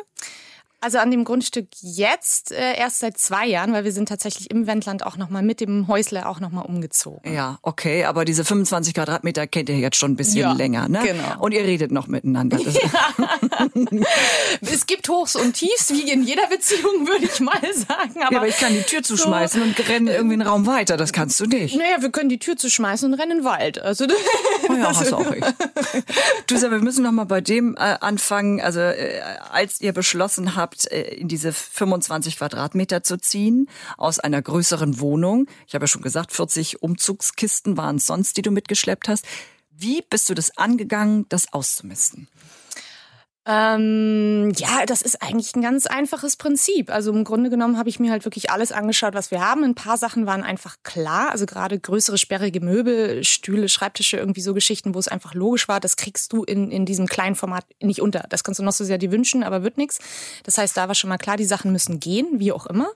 Also 0.84 0.98
an 0.98 1.10
dem 1.10 1.24
Grundstück 1.24 1.68
jetzt 1.80 2.52
äh, 2.52 2.76
erst 2.76 2.98
seit 2.98 3.16
zwei 3.16 3.46
Jahren, 3.46 3.72
weil 3.72 3.84
wir 3.84 3.92
sind 3.92 4.06
tatsächlich 4.06 4.50
im 4.50 4.66
Wendland 4.66 5.06
auch 5.06 5.16
nochmal 5.16 5.42
mit 5.42 5.60
dem 5.60 5.88
Häusle 5.88 6.28
auch 6.28 6.40
nochmal 6.40 6.66
umgezogen. 6.66 7.32
Ja, 7.32 7.58
okay, 7.62 8.04
aber 8.04 8.26
diese 8.26 8.44
25 8.44 8.92
Quadratmeter 8.92 9.46
kennt 9.46 9.70
ihr 9.70 9.78
jetzt 9.78 9.96
schon 9.96 10.12
ein 10.12 10.16
bisschen 10.16 10.40
ja, 10.40 10.52
länger, 10.52 10.88
ne? 10.88 11.00
Genau. 11.02 11.40
Und 11.42 11.52
ihr 11.52 11.62
redet 11.64 11.90
noch 11.90 12.06
miteinander. 12.06 12.58
Ja. 12.74 13.68
es 14.60 14.86
gibt 14.86 15.08
Hochs 15.08 15.36
und 15.36 15.54
Tiefs, 15.54 15.90
wie 15.90 16.10
in 16.10 16.22
jeder 16.22 16.46
Beziehung, 16.48 17.06
würde 17.06 17.24
ich 17.24 17.40
mal 17.40 17.60
sagen. 17.72 18.22
Aber, 18.22 18.32
ja, 18.32 18.38
aber 18.38 18.48
ich 18.48 18.58
kann 18.58 18.72
die 18.74 18.82
Tür 18.82 19.02
zuschmeißen 19.02 19.60
so, 19.60 19.66
und 19.66 19.88
renne 19.88 20.14
irgendwie 20.14 20.34
einen 20.34 20.42
Raum 20.42 20.66
weiter. 20.66 20.96
Das 20.96 21.12
kannst 21.12 21.38
du 21.40 21.46
nicht. 21.46 21.76
Naja, 21.76 22.00
wir 22.00 22.10
können 22.10 22.28
die 22.28 22.38
Tür 22.38 22.56
zuschmeißen 22.56 23.10
und 23.10 23.18
rennen 23.18 23.32
in 23.32 23.38
den 23.38 23.44
Wald. 23.44 23.78
Also, 23.80 24.06
oh 24.68 24.72
ja, 24.72 24.88
hast 24.88 25.10
du 25.10 25.16
auch 25.16 25.30
recht. 25.30 25.54
Du 26.46 26.56
sag, 26.56 26.70
wir 26.70 26.80
müssen 26.80 27.04
noch 27.04 27.12
mal 27.12 27.24
bei 27.24 27.40
dem 27.40 27.74
äh, 27.76 27.96
anfangen. 28.00 28.60
Also 28.60 28.80
äh, 28.80 29.20
als 29.50 29.80
ihr 29.80 29.92
beschlossen 29.92 30.56
habt, 30.56 30.73
habt, 30.74 30.90
äh, 30.90 31.02
in 31.14 31.28
diese 31.28 31.52
25 31.52 32.36
Quadratmeter 32.36 33.02
zu 33.02 33.16
ziehen 33.18 33.68
aus 33.96 34.18
einer 34.18 34.42
größeren 34.42 35.00
Wohnung. 35.00 35.46
Ich 35.66 35.74
habe 35.74 35.84
ja 35.84 35.88
schon 35.88 36.02
gesagt, 36.02 36.32
40 36.32 36.82
Umzugskisten 36.82 37.76
waren 37.76 37.96
es 37.96 38.06
sonst, 38.06 38.36
die 38.36 38.42
du 38.42 38.50
mitgeschleppt 38.50 39.08
hast. 39.08 39.24
Wie 39.70 40.02
bist 40.08 40.28
du 40.28 40.34
das 40.34 40.56
angegangen, 40.56 41.26
das 41.28 41.52
auszumisten? 41.52 42.28
Ähm, 43.46 44.52
ja, 44.56 44.86
das 44.86 45.02
ist 45.02 45.20
eigentlich 45.20 45.54
ein 45.54 45.60
ganz 45.60 45.86
einfaches 45.86 46.36
Prinzip. 46.36 46.90
Also 46.90 47.12
im 47.12 47.24
Grunde 47.24 47.50
genommen 47.50 47.76
habe 47.76 47.90
ich 47.90 48.00
mir 48.00 48.10
halt 48.10 48.24
wirklich 48.24 48.50
alles 48.50 48.72
angeschaut, 48.72 49.12
was 49.12 49.30
wir 49.30 49.40
haben. 49.40 49.64
Ein 49.64 49.74
paar 49.74 49.98
Sachen 49.98 50.24
waren 50.24 50.42
einfach 50.42 50.76
klar. 50.82 51.30
Also 51.30 51.44
gerade 51.44 51.78
größere, 51.78 52.16
sperrige 52.16 52.60
Möbel, 52.60 53.22
Stühle, 53.22 53.68
Schreibtische, 53.68 54.16
irgendwie 54.16 54.40
so 54.40 54.54
Geschichten, 54.54 54.94
wo 54.94 54.98
es 54.98 55.08
einfach 55.08 55.34
logisch 55.34 55.68
war, 55.68 55.78
das 55.78 55.96
kriegst 55.96 56.32
du 56.32 56.42
in, 56.44 56.70
in 56.70 56.86
diesem 56.86 57.06
kleinen 57.06 57.34
Format 57.34 57.66
nicht 57.82 58.00
unter. 58.00 58.24
Das 58.30 58.44
kannst 58.44 58.60
du 58.60 58.64
noch 58.64 58.72
so 58.72 58.84
sehr 58.84 58.96
dir 58.96 59.12
wünschen, 59.12 59.42
aber 59.42 59.62
wird 59.62 59.76
nichts. 59.76 59.98
Das 60.44 60.56
heißt, 60.56 60.74
da 60.74 60.88
war 60.88 60.94
schon 60.94 61.10
mal 61.10 61.18
klar, 61.18 61.36
die 61.36 61.44
Sachen 61.44 61.70
müssen 61.70 62.00
gehen, 62.00 62.26
wie 62.38 62.52
auch 62.52 62.64
immer 62.64 62.88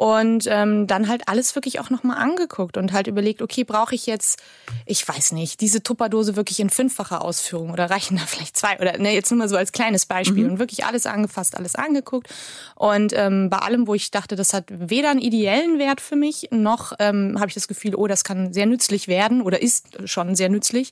und 0.00 0.46
ähm, 0.46 0.86
dann 0.86 1.08
halt 1.08 1.28
alles 1.28 1.54
wirklich 1.54 1.78
auch 1.78 1.90
nochmal 1.90 2.16
angeguckt 2.16 2.78
und 2.78 2.94
halt 2.94 3.06
überlegt, 3.06 3.42
okay, 3.42 3.64
brauche 3.64 3.94
ich 3.94 4.06
jetzt, 4.06 4.40
ich 4.86 5.06
weiß 5.06 5.32
nicht, 5.32 5.60
diese 5.60 5.82
Tupperdose 5.82 6.36
wirklich 6.36 6.58
in 6.58 6.70
fünffacher 6.70 7.22
Ausführung 7.22 7.70
oder 7.70 7.90
reichen 7.90 8.16
da 8.16 8.22
vielleicht 8.26 8.56
zwei 8.56 8.78
oder 8.78 8.96
ne, 8.96 9.12
jetzt 9.12 9.30
nur 9.30 9.36
mal 9.36 9.48
so 9.50 9.58
als 9.58 9.72
kleines 9.80 10.06
Beispiel. 10.06 10.44
Mhm. 10.44 10.52
und 10.52 10.58
wirklich 10.58 10.84
alles 10.84 11.06
angefasst, 11.06 11.56
alles 11.56 11.74
angeguckt. 11.74 12.28
Und 12.74 13.12
ähm, 13.16 13.48
bei 13.50 13.58
allem, 13.58 13.86
wo 13.86 13.94
ich 13.94 14.10
dachte, 14.10 14.36
das 14.36 14.52
hat 14.52 14.64
weder 14.68 15.10
einen 15.10 15.20
ideellen 15.20 15.78
Wert 15.78 16.00
für 16.00 16.16
mich, 16.16 16.48
noch 16.50 16.92
ähm, 16.98 17.36
habe 17.38 17.48
ich 17.48 17.54
das 17.54 17.68
Gefühl, 17.68 17.94
oh, 17.94 18.06
das 18.06 18.24
kann 18.24 18.52
sehr 18.52 18.66
nützlich 18.66 19.08
werden 19.08 19.42
oder 19.42 19.62
ist 19.62 20.08
schon 20.08 20.34
sehr 20.34 20.48
nützlich, 20.48 20.90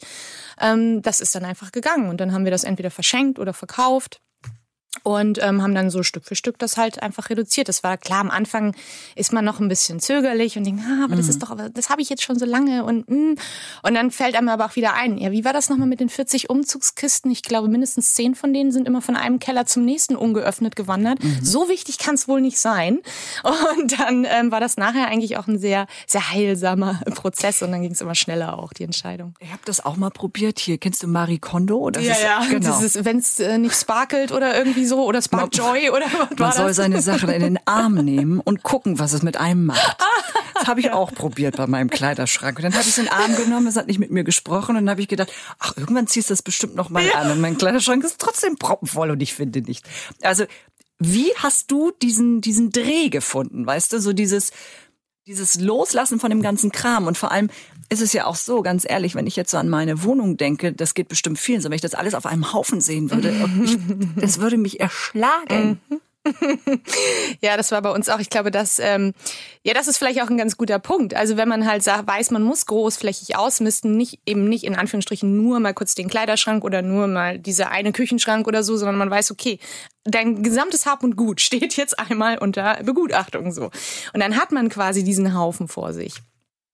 ähm, 0.60 1.02
das 1.02 1.20
ist 1.20 1.34
dann 1.34 1.44
einfach 1.44 1.72
gegangen. 1.72 2.08
Und 2.08 2.20
dann 2.20 2.32
haben 2.32 2.44
wir 2.44 2.50
das 2.50 2.64
entweder 2.64 2.90
verschenkt 2.90 3.38
oder 3.38 3.52
verkauft 3.52 4.20
und 5.16 5.38
ähm, 5.42 5.62
haben 5.62 5.74
dann 5.74 5.90
so 5.90 6.02
Stück 6.02 6.24
für 6.24 6.34
Stück 6.34 6.58
das 6.58 6.76
halt 6.76 7.02
einfach 7.02 7.30
reduziert. 7.30 7.68
Das 7.68 7.82
war 7.82 7.96
klar, 7.96 8.20
am 8.20 8.30
Anfang 8.30 8.74
ist 9.14 9.32
man 9.32 9.44
noch 9.44 9.60
ein 9.60 9.68
bisschen 9.68 10.00
zögerlich 10.00 10.56
und 10.56 10.64
denkt, 10.64 10.82
ah, 10.86 11.04
aber 11.04 11.14
mhm. 11.14 11.18
das 11.18 11.28
ist 11.28 11.42
doch, 11.42 11.56
das 11.72 11.90
habe 11.90 12.02
ich 12.02 12.08
jetzt 12.08 12.22
schon 12.22 12.38
so 12.38 12.44
lange 12.44 12.84
und 12.84 13.08
mm. 13.08 13.34
und 13.82 13.94
dann 13.94 14.10
fällt 14.10 14.36
einem 14.36 14.48
aber 14.48 14.66
auch 14.66 14.76
wieder 14.76 14.94
ein, 14.94 15.18
ja, 15.18 15.30
wie 15.32 15.44
war 15.44 15.52
das 15.52 15.68
nochmal 15.68 15.88
mit 15.88 16.00
den 16.00 16.08
40 16.08 16.50
Umzugskisten? 16.50 17.30
Ich 17.30 17.42
glaube, 17.42 17.68
mindestens 17.68 18.14
zehn 18.14 18.34
von 18.34 18.52
denen 18.52 18.72
sind 18.72 18.86
immer 18.86 19.02
von 19.02 19.16
einem 19.16 19.38
Keller 19.38 19.66
zum 19.66 19.84
nächsten 19.84 20.16
ungeöffnet 20.16 20.76
gewandert. 20.76 21.22
Mhm. 21.22 21.38
So 21.42 21.68
wichtig 21.68 21.98
kann 21.98 22.14
es 22.14 22.28
wohl 22.28 22.40
nicht 22.40 22.58
sein. 22.58 23.00
Und 23.78 23.98
dann 23.98 24.26
ähm, 24.28 24.50
war 24.50 24.60
das 24.60 24.76
nachher 24.76 25.08
eigentlich 25.08 25.36
auch 25.36 25.46
ein 25.46 25.58
sehr, 25.58 25.86
sehr 26.06 26.30
heilsamer 26.30 27.00
Prozess 27.14 27.62
und 27.62 27.72
dann 27.72 27.82
ging 27.82 27.92
es 27.92 28.00
immer 28.00 28.14
schneller 28.14 28.58
auch, 28.58 28.72
die 28.72 28.84
Entscheidung. 28.84 29.34
Ich 29.40 29.50
habe 29.50 29.62
das 29.64 29.84
auch 29.84 29.96
mal 29.96 30.10
probiert 30.10 30.58
hier. 30.58 30.78
Kennst 30.78 31.02
du 31.02 31.06
Marie 31.06 31.38
Kondo? 31.38 31.90
Das 31.90 32.04
ja, 32.04 32.12
ist, 32.12 32.22
ja, 32.22 32.44
genau. 32.48 32.80
wenn 33.04 33.18
es 33.18 33.40
äh, 33.40 33.58
nicht 33.58 33.74
sparkelt 33.74 34.32
oder 34.32 34.56
irgendwie 34.56 34.84
so 34.84 34.97
oder 35.04 35.22
Spark 35.22 35.54
Joy 35.54 35.90
oder 35.90 36.06
was 36.06 36.38
Man 36.38 36.52
soll 36.52 36.74
seine 36.74 37.02
Sachen 37.02 37.28
in 37.30 37.42
den 37.42 37.58
Arm 37.64 37.94
nehmen 37.94 38.40
und 38.40 38.62
gucken, 38.62 38.98
was 38.98 39.12
es 39.12 39.22
mit 39.22 39.36
einem 39.36 39.66
macht. 39.66 39.96
Das 40.54 40.66
habe 40.66 40.80
ich 40.80 40.90
auch 40.90 41.12
probiert 41.12 41.56
bei 41.56 41.68
meinem 41.68 41.88
Kleiderschrank. 41.88 42.58
Und 42.58 42.64
dann 42.64 42.72
habe 42.72 42.82
ich 42.82 42.88
es 42.88 42.98
in 42.98 43.04
den 43.04 43.12
Arm 43.12 43.36
genommen, 43.36 43.68
es 43.68 43.76
hat 43.76 43.86
nicht 43.86 44.00
mit 44.00 44.10
mir 44.10 44.24
gesprochen 44.24 44.70
und 44.70 44.82
dann 44.82 44.90
habe 44.90 45.00
ich 45.00 45.06
gedacht, 45.06 45.32
ach, 45.60 45.76
irgendwann 45.76 46.08
ziehst 46.08 46.30
du 46.30 46.32
das 46.32 46.42
bestimmt 46.42 46.74
noch 46.74 46.90
mal 46.90 47.04
ja. 47.04 47.14
an. 47.14 47.30
Und 47.30 47.40
mein 47.40 47.56
Kleiderschrank 47.56 48.02
ist 48.02 48.20
trotzdem 48.20 48.56
proppenvoll 48.56 49.12
und 49.12 49.22
ich 49.22 49.34
finde 49.34 49.62
nicht. 49.62 49.86
Also, 50.20 50.46
wie 50.98 51.30
hast 51.36 51.70
du 51.70 51.92
diesen, 52.02 52.40
diesen 52.40 52.70
Dreh 52.70 53.08
gefunden? 53.08 53.66
Weißt 53.66 53.92
du, 53.92 54.00
so 54.00 54.12
dieses, 54.12 54.50
dieses 55.28 55.60
Loslassen 55.60 56.18
von 56.18 56.30
dem 56.30 56.42
ganzen 56.42 56.72
Kram 56.72 57.06
und 57.06 57.16
vor 57.16 57.30
allem 57.30 57.50
ist 57.88 58.02
es 58.02 58.12
ja 58.12 58.26
auch 58.26 58.36
so, 58.36 58.62
ganz 58.62 58.84
ehrlich, 58.88 59.14
wenn 59.14 59.26
ich 59.26 59.36
jetzt 59.36 59.50
so 59.50 59.58
an 59.58 59.68
meine 59.68 60.02
Wohnung 60.02 60.36
denke, 60.36 60.72
das 60.72 60.94
geht 60.94 61.08
bestimmt 61.08 61.38
vielen 61.38 61.60
so, 61.60 61.68
wenn 61.70 61.76
ich 61.76 61.82
das 61.82 61.94
alles 61.94 62.14
auf 62.14 62.26
einem 62.26 62.52
Haufen 62.52 62.80
sehen 62.80 63.10
würde, 63.10 63.34
ich, 63.64 63.78
das 64.16 64.40
würde 64.40 64.58
mich 64.58 64.80
erschlagen. 64.80 65.80
Ja, 67.40 67.56
das 67.56 67.70
war 67.72 67.80
bei 67.82 67.90
uns 67.90 68.08
auch. 68.08 68.18
Ich 68.18 68.30
glaube, 68.30 68.50
dass 68.50 68.78
ähm, 68.78 69.14
ja, 69.62 69.74
das 69.74 69.88
ist 69.88 69.98
vielleicht 69.98 70.20
auch 70.20 70.28
ein 70.28 70.36
ganz 70.36 70.56
guter 70.56 70.78
Punkt. 70.78 71.14
Also 71.14 71.36
wenn 71.36 71.48
man 71.48 71.66
halt 71.66 71.82
sagt, 71.82 72.06
weiß, 72.06 72.30
man 72.32 72.42
muss 72.42 72.66
großflächig 72.66 73.36
ausmisten, 73.36 73.96
nicht 73.96 74.20
eben 74.26 74.48
nicht 74.48 74.64
in 74.64 74.76
Anführungsstrichen 74.76 75.36
nur 75.36 75.60
mal 75.60 75.74
kurz 75.74 75.94
den 75.94 76.08
Kleiderschrank 76.08 76.64
oder 76.64 76.82
nur 76.82 77.06
mal 77.06 77.38
diese 77.38 77.68
eine 77.70 77.92
Küchenschrank 77.92 78.46
oder 78.46 78.62
so, 78.62 78.76
sondern 78.76 78.96
man 78.96 79.10
weiß, 79.10 79.30
okay, 79.30 79.58
dein 80.04 80.42
gesamtes 80.42 80.86
Hab 80.86 81.02
und 81.02 81.16
Gut 81.16 81.40
steht 81.40 81.76
jetzt 81.76 81.98
einmal 81.98 82.38
unter 82.38 82.82
Begutachtung 82.82 83.52
so. 83.52 83.70
Und 84.12 84.20
dann 84.20 84.36
hat 84.36 84.52
man 84.52 84.68
quasi 84.68 85.04
diesen 85.04 85.34
Haufen 85.34 85.68
vor 85.68 85.92
sich. 85.92 86.20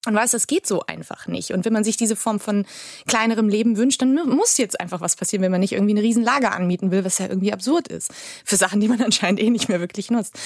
Und 0.06 0.14
weiß, 0.14 0.32
das 0.32 0.46
geht 0.46 0.66
so 0.66 0.82
einfach 0.86 1.26
nicht. 1.26 1.52
Und 1.52 1.64
wenn 1.64 1.72
man 1.72 1.84
sich 1.84 1.96
diese 1.96 2.16
Form 2.16 2.40
von 2.40 2.66
kleinerem 3.06 3.48
Leben 3.48 3.76
wünscht, 3.76 4.02
dann 4.02 4.14
muss 4.14 4.56
jetzt 4.58 4.80
einfach 4.80 5.00
was 5.00 5.16
passieren, 5.16 5.42
wenn 5.42 5.50
man 5.50 5.60
nicht 5.60 5.72
irgendwie 5.72 5.92
eine 5.92 6.02
Riesenlager 6.02 6.52
anmieten 6.52 6.90
will, 6.90 7.04
was 7.04 7.18
ja 7.18 7.26
irgendwie 7.26 7.52
absurd 7.52 7.88
ist. 7.88 8.12
Für 8.44 8.56
Sachen, 8.56 8.80
die 8.80 8.88
man 8.88 9.00
anscheinend 9.02 9.40
eh 9.40 9.50
nicht 9.50 9.68
mehr 9.68 9.80
wirklich 9.80 10.10
nutzt. 10.10 10.38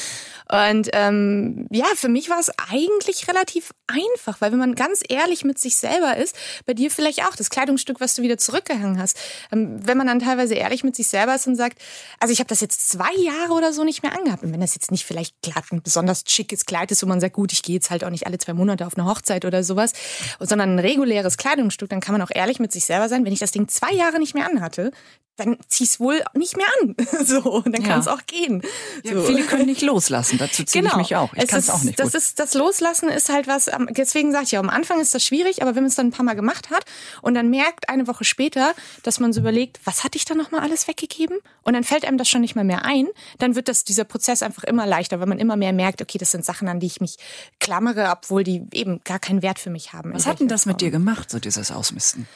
Und 0.51 0.89
ähm, 0.93 1.67
ja, 1.71 1.87
für 1.95 2.09
mich 2.09 2.31
war 2.31 2.41
es 2.41 2.51
eigentlich 2.71 3.29
relativ 3.29 3.71
einfach, 3.87 4.41
weil 4.41 4.53
wenn 4.53 4.59
man 4.59 4.75
ganz 4.75 5.03
ehrlich 5.09 5.45
mit 5.45 5.59
sich 5.59 5.77
selber 5.77 6.17
ist, 6.17 6.37
bei 6.67 6.75
dir 6.75 6.91
vielleicht 6.91 7.25
auch 7.27 7.37
das 7.37 7.51
Kleidungsstück, 7.51 8.01
was 8.01 8.15
du 8.15 8.23
wieder 8.23 8.39
zurückgehangen 8.39 8.99
hast, 8.99 9.19
ähm, 9.53 9.87
wenn 9.87 9.99
man 9.99 10.07
dann 10.07 10.21
teilweise 10.21 10.55
ehrlich 10.55 10.85
mit 10.85 10.97
sich 10.97 11.09
selber 11.09 11.35
ist 11.35 11.47
und 11.47 11.57
sagt, 11.57 11.79
also 12.21 12.33
ich 12.33 12.39
habe 12.41 12.49
das 12.49 12.61
jetzt 12.61 12.89
zwei 12.89 13.13
Jahre 13.17 13.53
oder 13.53 13.73
so 13.73 13.85
nicht 13.85 14.03
mehr 14.03 14.17
angehabt. 14.17 14.43
Und 14.43 14.53
wenn 14.53 14.61
das 14.61 14.75
jetzt 14.75 14.91
nicht 14.91 15.05
vielleicht 15.05 15.35
glatt 15.43 15.65
ein 15.71 15.83
besonders 15.83 16.25
schickes 16.27 16.67
Kleid 16.67 16.91
ist, 16.91 17.03
wo 17.03 17.07
man 17.07 17.21
sagt, 17.21 17.35
gut, 17.35 17.53
ich 17.53 17.63
gehe 17.63 17.75
jetzt 17.75 17.91
halt 17.91 18.05
auch 18.05 18.11
nicht 18.11 18.27
alle 18.27 18.39
zwei 18.39 18.55
Monate 18.55 18.87
auf 18.87 18.97
eine 18.97 19.09
Hochzeit 19.09 19.45
oder 19.49 19.65
sowas, 19.65 19.93
sondern 20.39 20.77
ein 20.77 20.79
reguläres 20.79 21.37
Kleidungsstück, 21.37 21.91
dann 21.91 22.01
kann 22.01 22.13
man 22.13 22.23
auch 22.23 22.31
ehrlich 22.33 22.61
mit 22.61 22.71
sich 22.71 22.85
selber 22.85 23.09
sein. 23.09 23.25
Wenn 23.25 23.33
ich 23.33 23.41
das 23.41 23.51
Ding 23.51 23.67
zwei 23.67 23.93
Jahre 23.93 24.21
nicht 24.21 24.35
mehr 24.35 24.47
anhatte, 24.47 24.93
dann 25.39 25.57
zieh's 25.69 26.01
wohl 26.01 26.23
nicht 26.35 26.57
mehr 26.57 26.67
an. 26.83 26.95
So, 27.29 27.63
dann 27.63 27.83
kann 27.83 28.01
es 28.01 28.07
ja. 28.07 28.15
auch 28.15 28.25
gehen. 28.27 28.63
So. 29.05 29.15
Ja, 29.15 29.23
viele 29.23 29.43
können 29.43 29.67
nicht 29.67 29.83
loslassen. 29.83 30.39
Dazu 30.39 30.65
ziehe 30.65 30.83
genau. 30.83 30.95
ich 30.95 30.99
mich 30.99 31.17
auch. 31.17 31.33
Ich 31.35 31.47
kann 31.47 31.59
es 31.59 31.69
auch 31.69 31.83
nicht. 31.83 31.99
Das 31.99 32.13
gut. 32.13 32.15
ist 32.15 32.39
das 32.39 32.55
Loslassen 32.55 33.09
ist 33.09 33.29
halt 33.29 33.47
was. 33.47 33.71
Deswegen 33.91 34.33
sage 34.33 34.45
ich 34.45 34.53
ja, 34.53 34.61
am 34.61 34.71
Anfang 34.71 35.01
ist 35.01 35.15
das 35.15 35.25
schwierig, 35.25 35.63
aber 35.63 35.75
wenn 35.75 35.83
man 35.83 35.89
es 35.89 35.95
dann 35.95 36.09
ein 36.09 36.11
paar 36.13 36.25
Mal 36.25 36.35
gemacht 36.35 36.71
hat 36.71 36.85
und 37.23 37.35
dann 37.35 37.51
merkt 37.51 37.89
eine 37.89 38.07
Woche 38.07 38.25
später, 38.25 38.75
dass 39.03 39.21
man 39.21 39.33
so 39.33 39.41
überlegt, 39.41 39.81
was 39.85 40.05
hatte 40.05 40.17
ich 40.17 40.25
da 40.25 40.35
noch 40.35 40.51
mal 40.51 40.61
alles 40.61 40.89
weggegeben? 40.89 41.39
Und 41.63 41.75
dann 41.75 41.85
fällt 41.85 42.05
einem 42.05 42.19
das 42.19 42.29
schon 42.29 42.41
nicht 42.41 42.57
mal 42.57 42.65
mehr 42.65 42.85
ein. 42.85 43.09
Dann 43.39 43.55
wird 43.55 43.69
das 43.69 43.85
dieser 43.85 44.05
Prozess 44.05 44.43
einfach 44.43 44.65
immer 44.65 44.87
leichter, 44.87 45.21
weil 45.21 45.27
man 45.27 45.39
immer 45.39 45.57
mehr 45.57 45.73
merkt, 45.73 46.01
okay, 46.01 46.19
das 46.19 46.31
sind 46.31 46.45
Sachen, 46.45 46.69
an 46.69 46.81
die 46.81 46.87
ich 46.87 47.01
mich 47.01 47.17
klammere, 47.61 48.11
obwohl 48.11 48.45
die 48.45 48.63
eben 48.73 49.01
gar 49.05 49.19
keinen 49.19 49.43
Wert 49.43 49.59
für 49.59 49.71
mich 49.71 49.93
haben. 49.93 50.15
Was 50.15 50.27
hat 50.27 50.41
denn 50.41 50.49
das 50.49 50.63
Form. 50.63 50.73
mit 50.73 50.81
dir 50.81 50.91
gemacht, 50.91 51.31
so 51.31 51.39
dieses 51.39 51.71
Ausmisten? 51.71 52.27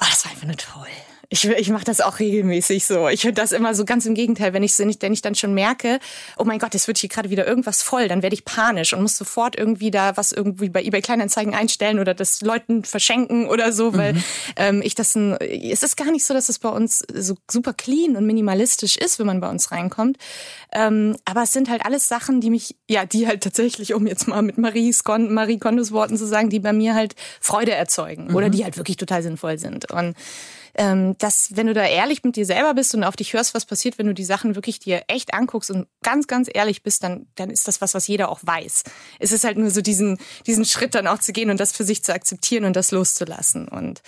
Oh, 0.00 0.06
das 0.08 0.24
war 0.24 0.32
einfach 0.32 0.46
nur 0.46 0.56
toll. 0.56 0.88
Ich, 1.32 1.48
ich 1.48 1.70
mache 1.70 1.84
das 1.84 2.02
auch 2.02 2.18
regelmäßig 2.18 2.84
so. 2.84 3.08
Ich 3.08 3.22
finde 3.22 3.40
das 3.40 3.52
immer 3.52 3.74
so 3.74 3.86
ganz 3.86 4.04
im 4.04 4.12
Gegenteil, 4.12 4.52
wenn 4.52 4.62
ich, 4.62 4.78
wenn 4.78 5.12
ich 5.14 5.22
dann 5.22 5.34
schon 5.34 5.54
merke, 5.54 5.98
oh 6.36 6.44
mein 6.44 6.58
Gott, 6.58 6.74
es 6.74 6.86
wird 6.88 6.98
hier 6.98 7.08
gerade 7.08 7.30
wieder 7.30 7.46
irgendwas 7.46 7.80
voll, 7.80 8.06
dann 8.06 8.22
werde 8.22 8.34
ich 8.34 8.44
panisch 8.44 8.92
und 8.92 9.00
muss 9.00 9.16
sofort 9.16 9.58
irgendwie 9.58 9.90
da 9.90 10.18
was 10.18 10.32
irgendwie 10.32 10.68
bei 10.68 10.82
eBay 10.82 11.00
Kleinanzeigen 11.00 11.54
einstellen 11.54 12.00
oder 12.00 12.12
das 12.12 12.42
Leuten 12.42 12.84
verschenken 12.84 13.48
oder 13.48 13.72
so, 13.72 13.96
weil 13.96 14.12
mhm. 14.12 14.24
ähm, 14.56 14.82
ich 14.82 14.94
das 14.94 15.14
ein, 15.14 15.38
es 15.40 15.82
ist 15.82 15.96
gar 15.96 16.10
nicht 16.10 16.26
so, 16.26 16.34
dass 16.34 16.50
es 16.50 16.58
bei 16.58 16.68
uns 16.68 17.02
so 17.14 17.34
super 17.50 17.72
clean 17.72 18.14
und 18.16 18.26
minimalistisch 18.26 18.98
ist, 18.98 19.18
wenn 19.18 19.26
man 19.26 19.40
bei 19.40 19.48
uns 19.48 19.72
reinkommt. 19.72 20.18
Ähm, 20.70 21.16
aber 21.24 21.44
es 21.44 21.52
sind 21.52 21.70
halt 21.70 21.86
alles 21.86 22.08
Sachen, 22.08 22.42
die 22.42 22.50
mich, 22.50 22.76
ja, 22.90 23.06
die 23.06 23.26
halt 23.26 23.42
tatsächlich, 23.42 23.94
um 23.94 24.06
jetzt 24.06 24.28
mal 24.28 24.42
mit 24.42 24.58
Marie, 24.58 24.94
Marie 25.06 25.58
Kondos 25.58 25.92
Worten 25.92 26.18
zu 26.18 26.26
sagen, 26.26 26.50
die 26.50 26.60
bei 26.60 26.74
mir 26.74 26.94
halt 26.94 27.14
Freude 27.40 27.72
erzeugen 27.72 28.26
mhm. 28.26 28.36
oder 28.36 28.50
die 28.50 28.64
halt 28.64 28.76
wirklich 28.76 28.98
total 28.98 29.22
sinnvoll 29.22 29.58
sind. 29.58 29.90
Und 29.90 30.14
ähm, 30.74 31.16
dass 31.18 31.54
wenn 31.54 31.66
du 31.66 31.74
da 31.74 31.84
ehrlich 31.84 32.24
mit 32.24 32.36
dir 32.36 32.46
selber 32.46 32.74
bist 32.74 32.94
und 32.94 33.04
auf 33.04 33.16
dich 33.16 33.32
hörst, 33.32 33.54
was 33.54 33.66
passiert, 33.66 33.98
wenn 33.98 34.06
du 34.06 34.14
die 34.14 34.24
Sachen 34.24 34.54
wirklich 34.54 34.78
dir 34.78 35.02
echt 35.08 35.34
anguckst 35.34 35.70
und 35.70 35.86
ganz, 36.02 36.26
ganz 36.26 36.48
ehrlich 36.52 36.82
bist, 36.82 37.02
dann, 37.02 37.26
dann 37.34 37.50
ist 37.50 37.68
das 37.68 37.80
was, 37.80 37.94
was 37.94 38.06
jeder 38.06 38.30
auch 38.30 38.40
weiß. 38.42 38.84
Es 39.18 39.32
ist 39.32 39.44
halt 39.44 39.58
nur 39.58 39.70
so 39.70 39.82
diesen, 39.82 40.18
diesen 40.46 40.64
Schritt 40.64 40.94
dann 40.94 41.06
auch 41.06 41.18
zu 41.18 41.32
gehen 41.32 41.50
und 41.50 41.60
das 41.60 41.72
für 41.72 41.84
sich 41.84 42.02
zu 42.02 42.14
akzeptieren 42.14 42.64
und 42.64 42.76
das 42.76 42.90
loszulassen. 42.90 43.68
Und 43.68 44.02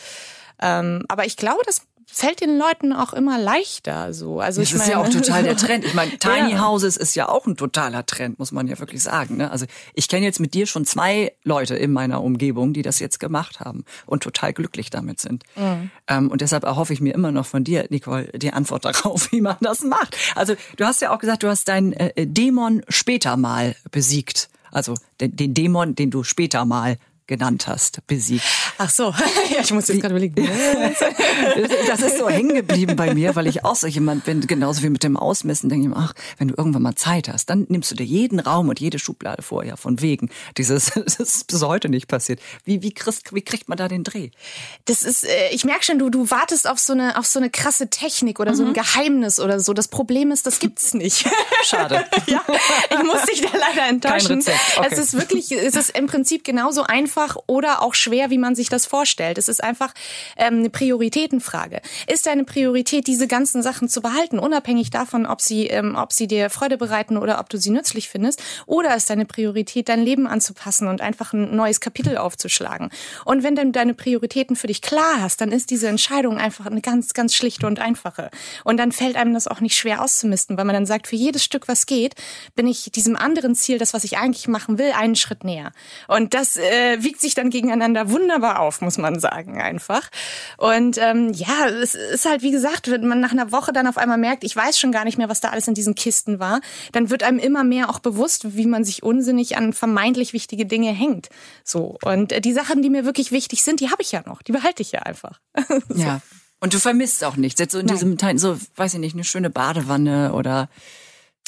ähm, 0.60 1.04
aber 1.08 1.26
ich 1.26 1.36
glaube, 1.36 1.62
dass 1.66 1.82
fällt 2.14 2.40
den 2.40 2.58
Leuten 2.58 2.92
auch 2.92 3.12
immer 3.12 3.38
leichter 3.38 4.14
so. 4.14 4.40
Also 4.40 4.60
das 4.60 4.70
ich 4.70 4.76
ist 4.76 4.88
ja 4.88 4.98
auch 4.98 5.08
total 5.08 5.42
der 5.42 5.56
Trend. 5.56 5.84
Ich 5.84 5.94
meine, 5.94 6.12
Tiny 6.18 6.52
ja. 6.52 6.64
Houses 6.64 6.96
ist 6.96 7.16
ja 7.16 7.28
auch 7.28 7.46
ein 7.46 7.56
totaler 7.56 8.06
Trend, 8.06 8.38
muss 8.38 8.52
man 8.52 8.68
ja 8.68 8.78
wirklich 8.78 9.02
sagen. 9.02 9.36
Ne? 9.36 9.50
Also 9.50 9.66
ich 9.94 10.08
kenne 10.08 10.24
jetzt 10.24 10.38
mit 10.38 10.54
dir 10.54 10.66
schon 10.66 10.84
zwei 10.84 11.32
Leute 11.42 11.74
in 11.74 11.92
meiner 11.92 12.22
Umgebung, 12.22 12.72
die 12.72 12.82
das 12.82 13.00
jetzt 13.00 13.18
gemacht 13.18 13.60
haben 13.60 13.84
und 14.06 14.22
total 14.22 14.52
glücklich 14.52 14.90
damit 14.90 15.20
sind. 15.20 15.42
Mhm. 15.56 15.90
Ähm, 16.06 16.30
und 16.30 16.40
deshalb 16.40 16.62
erhoffe 16.62 16.92
ich 16.92 17.00
mir 17.00 17.14
immer 17.14 17.32
noch 17.32 17.46
von 17.46 17.64
dir, 17.64 17.86
Nicole, 17.90 18.30
die 18.36 18.52
Antwort 18.52 18.84
darauf, 18.84 19.32
wie 19.32 19.40
man 19.40 19.56
das 19.60 19.82
macht. 19.82 20.16
Also 20.36 20.54
du 20.76 20.84
hast 20.84 21.00
ja 21.00 21.12
auch 21.12 21.18
gesagt, 21.18 21.42
du 21.42 21.48
hast 21.48 21.66
deinen 21.66 21.92
äh, 21.92 22.26
Dämon 22.26 22.82
später 22.88 23.36
mal 23.36 23.74
besiegt. 23.90 24.48
Also 24.70 24.94
den, 25.20 25.34
den 25.36 25.54
Dämon, 25.54 25.94
den 25.94 26.10
du 26.10 26.22
später 26.22 26.64
mal 26.64 26.96
genannt 27.26 27.66
hast, 27.66 28.06
besiegt. 28.06 28.44
Ach 28.78 28.90
so, 28.90 29.04
ja, 29.50 29.60
ich 29.62 29.72
muss 29.72 29.88
jetzt 29.88 30.00
gerade 30.00 30.14
überlegen. 30.14 30.34
das 31.86 32.02
ist 32.02 32.18
so 32.18 32.28
hängen 32.28 32.54
geblieben 32.54 32.96
bei 32.96 33.14
mir, 33.14 33.34
weil 33.34 33.46
ich 33.46 33.64
auch 33.64 33.76
so 33.76 33.86
jemand 33.86 34.24
bin, 34.24 34.46
genauso 34.46 34.82
wie 34.82 34.90
mit 34.90 35.02
dem 35.02 35.16
Ausmessen, 35.16 35.68
denke 35.70 35.88
ich 35.88 35.94
mir, 35.94 36.00
ach, 36.00 36.12
wenn 36.38 36.48
du 36.48 36.54
irgendwann 36.56 36.82
mal 36.82 36.94
Zeit 36.94 37.28
hast, 37.28 37.46
dann 37.46 37.66
nimmst 37.68 37.90
du 37.90 37.94
dir 37.94 38.04
jeden 38.04 38.40
Raum 38.40 38.68
und 38.68 38.80
jede 38.80 38.98
Schublade 38.98 39.42
vor, 39.42 39.64
ja, 39.64 39.76
von 39.76 40.00
wegen. 40.00 40.28
Dieses, 40.58 40.92
das 41.04 41.16
ist 41.16 41.46
bis 41.46 41.62
heute 41.62 41.88
nicht 41.88 42.08
passiert. 42.08 42.40
Wie, 42.64 42.82
wie, 42.82 42.92
kriegst, 42.92 43.34
wie 43.34 43.42
kriegt 43.42 43.68
man 43.68 43.78
da 43.78 43.88
den 43.88 44.04
Dreh? 44.04 44.30
Das 44.84 45.02
ist, 45.02 45.24
äh, 45.24 45.50
ich 45.50 45.64
merke 45.64 45.84
schon, 45.84 45.98
du, 45.98 46.10
du 46.10 46.30
wartest 46.30 46.68
auf 46.68 46.78
so 46.78 46.92
eine, 46.92 47.16
auf 47.18 47.26
so 47.26 47.38
eine 47.38 47.48
krasse 47.48 47.88
Technik 47.88 48.38
oder 48.40 48.52
mhm. 48.52 48.56
so 48.56 48.62
ein 48.64 48.68
mhm. 48.70 48.74
Geheimnis 48.74 49.40
oder 49.40 49.60
so. 49.60 49.72
Das 49.72 49.88
Problem 49.88 50.30
ist, 50.30 50.46
das 50.46 50.58
gibt's 50.58 50.92
nicht. 50.94 51.26
Schade. 51.62 52.04
ja, 52.26 52.42
ich 52.90 53.02
muss 53.02 53.22
dich 53.22 53.40
da 53.40 53.56
leider 53.56 53.88
enttäuschen. 53.88 54.28
Kein 54.28 54.36
Rezept. 54.38 54.78
Okay. 54.78 54.88
Es 54.90 54.98
ist 54.98 55.14
wirklich, 55.14 55.52
es 55.52 55.74
ist 55.74 55.96
im 55.96 56.06
Prinzip 56.06 56.44
genauso 56.44 56.82
einfach 56.82 57.13
einfach 57.14 57.36
oder 57.46 57.82
auch 57.82 57.94
schwer, 57.94 58.30
wie 58.30 58.38
man 58.38 58.54
sich 58.54 58.68
das 58.68 58.86
vorstellt. 58.86 59.38
Es 59.38 59.48
ist 59.48 59.62
einfach 59.62 59.94
ähm, 60.36 60.58
eine 60.58 60.70
Prioritätenfrage. 60.70 61.80
Ist 62.06 62.26
deine 62.26 62.44
Priorität, 62.44 63.06
diese 63.06 63.28
ganzen 63.28 63.62
Sachen 63.62 63.88
zu 63.88 64.02
behalten, 64.02 64.38
unabhängig 64.38 64.90
davon, 64.90 65.26
ob 65.26 65.40
sie, 65.40 65.66
ähm, 65.68 65.94
ob 65.96 66.12
sie 66.12 66.26
dir 66.26 66.50
Freude 66.50 66.76
bereiten 66.76 67.16
oder 67.16 67.38
ob 67.38 67.48
du 67.48 67.56
sie 67.56 67.70
nützlich 67.70 68.08
findest? 68.08 68.42
Oder 68.66 68.96
ist 68.96 69.10
deine 69.10 69.26
Priorität, 69.26 69.88
dein 69.88 70.02
Leben 70.02 70.26
anzupassen 70.26 70.88
und 70.88 71.00
einfach 71.00 71.32
ein 71.32 71.54
neues 71.54 71.80
Kapitel 71.80 72.16
aufzuschlagen? 72.16 72.90
Und 73.24 73.42
wenn 73.42 73.54
du 73.54 73.70
deine 73.70 73.94
Prioritäten 73.94 74.56
für 74.56 74.66
dich 74.66 74.82
klar 74.82 75.20
hast, 75.20 75.40
dann 75.40 75.52
ist 75.52 75.70
diese 75.70 75.88
Entscheidung 75.88 76.38
einfach 76.38 76.66
eine 76.66 76.80
ganz, 76.80 77.14
ganz 77.14 77.34
schlichte 77.34 77.66
und 77.66 77.78
einfache. 77.78 78.30
Und 78.64 78.76
dann 78.78 78.90
fällt 78.90 79.16
einem 79.16 79.34
das 79.34 79.46
auch 79.46 79.60
nicht 79.60 79.76
schwer 79.76 80.02
auszumisten, 80.02 80.58
weil 80.58 80.64
man 80.64 80.74
dann 80.74 80.86
sagt, 80.86 81.06
für 81.06 81.16
jedes 81.16 81.44
Stück, 81.44 81.68
was 81.68 81.86
geht, 81.86 82.14
bin 82.56 82.66
ich 82.66 82.90
diesem 82.92 83.16
anderen 83.16 83.54
Ziel, 83.54 83.78
das, 83.78 83.94
was 83.94 84.04
ich 84.04 84.18
eigentlich 84.18 84.48
machen 84.48 84.78
will, 84.78 84.92
einen 84.92 85.14
Schritt 85.14 85.44
näher. 85.44 85.72
Und 86.08 86.34
das 86.34 86.56
äh, 86.56 87.03
wiegt 87.04 87.20
sich 87.20 87.34
dann 87.34 87.50
gegeneinander 87.50 88.10
wunderbar 88.10 88.60
auf, 88.60 88.80
muss 88.80 88.98
man 88.98 89.20
sagen, 89.20 89.60
einfach. 89.60 90.10
Und 90.56 90.98
ähm, 90.98 91.32
ja, 91.32 91.68
es 91.68 91.94
ist 91.94 92.26
halt, 92.26 92.42
wie 92.42 92.50
gesagt, 92.50 92.90
wenn 92.90 93.06
man 93.06 93.20
nach 93.20 93.32
einer 93.32 93.52
Woche 93.52 93.72
dann 93.72 93.86
auf 93.86 93.98
einmal 93.98 94.18
merkt, 94.18 94.44
ich 94.44 94.56
weiß 94.56 94.78
schon 94.78 94.92
gar 94.92 95.04
nicht 95.04 95.18
mehr, 95.18 95.28
was 95.28 95.40
da 95.40 95.50
alles 95.50 95.68
in 95.68 95.74
diesen 95.74 95.94
Kisten 95.94 96.38
war, 96.38 96.60
dann 96.92 97.10
wird 97.10 97.22
einem 97.22 97.38
immer 97.38 97.64
mehr 97.64 97.90
auch 97.90 97.98
bewusst, 97.98 98.56
wie 98.56 98.66
man 98.66 98.84
sich 98.84 99.02
unsinnig 99.02 99.56
an 99.56 99.72
vermeintlich 99.72 100.32
wichtige 100.32 100.66
Dinge 100.66 100.90
hängt. 100.90 101.28
So. 101.62 101.96
Und 102.02 102.44
die 102.44 102.52
Sachen, 102.52 102.82
die 102.82 102.90
mir 102.90 103.04
wirklich 103.04 103.32
wichtig 103.32 103.62
sind, 103.62 103.80
die 103.80 103.90
habe 103.90 104.02
ich 104.02 104.12
ja 104.12 104.22
noch. 104.26 104.42
Die 104.42 104.52
behalte 104.52 104.82
ich 104.82 104.92
ja 104.92 105.00
einfach. 105.00 105.40
so. 105.88 105.94
Ja, 105.94 106.20
Und 106.60 106.74
du 106.74 106.78
vermisst 106.78 107.24
auch 107.24 107.36
nichts. 107.36 107.60
Jetzt 107.60 107.72
so 107.72 107.78
in 107.78 107.86
Nein. 107.86 107.96
diesem 107.96 108.18
Teil, 108.18 108.38
so, 108.38 108.58
weiß 108.76 108.94
ich 108.94 109.00
nicht, 109.00 109.14
eine 109.14 109.24
schöne 109.24 109.50
Badewanne 109.50 110.32
oder 110.32 110.68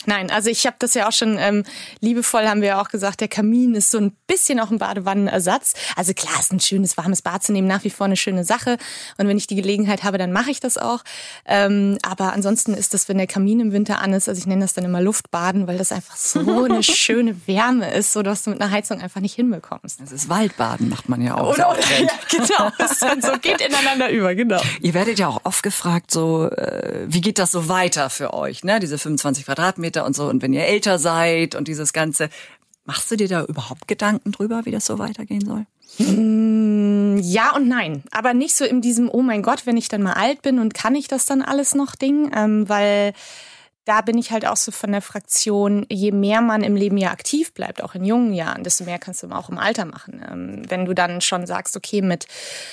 Nein, 0.04 0.30
also 0.30 0.50
ich 0.50 0.66
habe 0.66 0.76
das 0.78 0.94
ja 0.94 1.08
auch 1.08 1.12
schon 1.12 1.38
ähm, 1.38 1.64
liebevoll 2.00 2.46
haben 2.46 2.60
wir 2.60 2.68
ja 2.68 2.80
auch 2.80 2.90
gesagt, 2.90 3.20
der 3.20 3.28
Kamin 3.28 3.74
ist 3.74 3.90
so 3.90 3.98
ein 3.98 4.12
bisschen 4.26 4.60
auch 4.60 4.70
ein 4.70 4.78
Badewannenersatz. 4.78 5.72
Also 5.96 6.12
klar, 6.12 6.38
ist 6.38 6.52
ein 6.52 6.60
schönes 6.60 6.98
warmes 6.98 7.22
Bad 7.22 7.42
zu 7.42 7.52
nehmen 7.52 7.66
nach 7.66 7.82
wie 7.82 7.90
vor 7.90 8.04
eine 8.04 8.16
schöne 8.16 8.44
Sache 8.44 8.76
und 9.16 9.26
wenn 9.26 9.38
ich 9.38 9.46
die 9.46 9.56
Gelegenheit 9.56 10.04
habe, 10.04 10.18
dann 10.18 10.32
mache 10.32 10.50
ich 10.50 10.60
das 10.60 10.76
auch. 10.76 11.02
Ähm, 11.46 11.98
aber 12.02 12.34
ansonsten 12.34 12.74
ist 12.74 12.92
das, 12.92 13.08
wenn 13.08 13.16
der 13.16 13.26
Kamin 13.26 13.58
im 13.58 13.72
Winter 13.72 14.00
an 14.00 14.12
ist, 14.12 14.28
also 14.28 14.38
ich 14.38 14.46
nenne 14.46 14.62
das 14.62 14.74
dann 14.74 14.84
immer 14.84 15.00
Luftbaden, 15.00 15.66
weil 15.66 15.78
das 15.78 15.92
einfach 15.92 16.16
so 16.16 16.64
eine 16.64 16.82
schöne 16.82 17.46
Wärme 17.46 17.92
ist, 17.92 18.12
so 18.12 18.22
dass 18.22 18.42
du 18.42 18.50
mit 18.50 18.60
einer 18.60 18.70
Heizung 18.70 19.00
einfach 19.00 19.22
nicht 19.22 19.34
hinbekommst. 19.34 20.00
das 20.00 20.12
ist 20.12 20.28
Waldbaden, 20.28 20.90
macht 20.90 21.08
man 21.08 21.22
ja 21.22 21.36
auch. 21.36 21.54
Oder, 21.54 21.74
Trend. 21.80 22.10
ja, 22.10 22.38
genau, 22.38 22.70
ist 22.84 23.02
dann 23.02 23.22
so 23.22 23.32
geht 23.40 23.60
ineinander 23.60 24.10
über, 24.10 24.34
genau. 24.34 24.60
Ihr 24.80 24.94
werdet 24.94 25.18
ja 25.18 25.26
auch 25.28 25.40
oft 25.44 25.62
gefragt, 25.62 26.10
so, 26.10 26.50
äh, 26.50 27.06
wie 27.08 27.22
geht 27.22 27.38
das 27.38 27.50
so 27.50 27.68
weiter 27.68 28.10
für 28.10 28.34
euch, 28.34 28.62
ne? 28.62 28.78
Diese 28.78 28.98
25 28.98 29.46
Quadratmeter 29.46 29.85
und 29.94 30.16
so. 30.16 30.28
Und 30.28 30.42
wenn 30.42 30.52
ihr 30.52 30.64
älter 30.64 30.98
seid 30.98 31.54
und 31.54 31.68
dieses 31.68 31.92
Ganze, 31.92 32.28
machst 32.84 33.10
du 33.10 33.16
dir 33.16 33.28
da 33.28 33.44
überhaupt 33.44 33.88
Gedanken 33.88 34.32
drüber, 34.32 34.62
wie 34.64 34.70
das 34.70 34.86
so 34.86 34.98
weitergehen 34.98 35.44
soll? 35.44 35.66
Ja 35.98 37.54
und 37.56 37.68
nein, 37.68 38.02
aber 38.10 38.34
nicht 38.34 38.54
so 38.54 38.64
in 38.64 38.80
diesem, 38.82 39.08
oh 39.10 39.22
mein 39.22 39.42
Gott, 39.42 39.64
wenn 39.64 39.76
ich 39.76 39.88
dann 39.88 40.02
mal 40.02 40.12
alt 40.12 40.42
bin 40.42 40.58
und 40.58 40.74
kann 40.74 40.94
ich 40.94 41.08
das 41.08 41.26
dann 41.26 41.42
alles 41.42 41.74
noch 41.74 41.94
Ding, 41.94 42.30
ähm, 42.34 42.68
weil 42.68 43.14
da 43.86 44.00
bin 44.00 44.18
ich 44.18 44.32
halt 44.32 44.44
auch 44.44 44.56
so 44.56 44.72
von 44.72 44.90
der 44.90 45.00
Fraktion, 45.00 45.86
je 45.88 46.10
mehr 46.10 46.40
man 46.40 46.64
im 46.64 46.74
Leben 46.74 46.98
ja 46.98 47.12
aktiv 47.12 47.54
bleibt, 47.54 47.82
auch 47.82 47.94
in 47.94 48.04
jungen 48.04 48.32
Jahren, 48.32 48.64
desto 48.64 48.84
mehr 48.84 48.98
kannst 48.98 49.22
du 49.22 49.28
auch 49.30 49.48
im 49.48 49.58
Alter 49.58 49.84
machen. 49.84 50.20
Ähm, 50.28 50.62
wenn 50.68 50.84
du 50.86 50.92
dann 50.92 51.20
schon 51.20 51.46
sagst, 51.46 51.76
okay, 51.76 52.02
mit, 52.02 52.26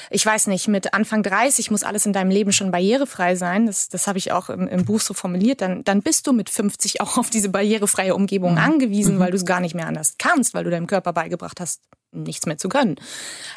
ich 0.10 0.26
weiß 0.26 0.48
nicht, 0.48 0.68
mit 0.68 0.96
Anfang 0.96 1.22
30 1.22 1.70
muss 1.70 1.84
alles 1.84 2.08
in 2.08 2.14
deinem 2.14 2.32
Leben 2.32 2.52
schon 2.52 2.72
barrierefrei 2.72 3.36
sein, 3.36 3.68
das, 3.68 3.90
das 3.90 4.08
habe 4.08 4.18
ich 4.18 4.32
auch 4.32 4.50
im, 4.50 4.68
im 4.68 4.86
Buch 4.86 5.02
so 5.02 5.14
formuliert, 5.14 5.62
dann, 5.62 5.84
dann 5.84 6.02
bist 6.02 6.26
du 6.26 6.34
mit 6.34 6.50
50 6.50 7.00
auch 7.00 7.18
auf 7.20 7.30
diese 7.30 7.50
barrierefreie 7.50 8.16
Umgebung 8.16 8.58
angewiesen, 8.58 9.20
weil 9.20 9.30
du 9.30 9.38
es 9.38 9.46
gar 9.46 9.60
nicht 9.60 9.76
mehr 9.76 9.88
anders 9.88 10.16
kannst, 10.18 10.56
weil 10.56 10.64
du 10.64 10.72
deinem 10.72 10.88
Körper 10.88 11.14
beigebracht 11.14 11.60
hast, 11.60 11.80
nichts 12.14 12.46
mehr 12.46 12.58
zu 12.58 12.70
können. 12.70 12.96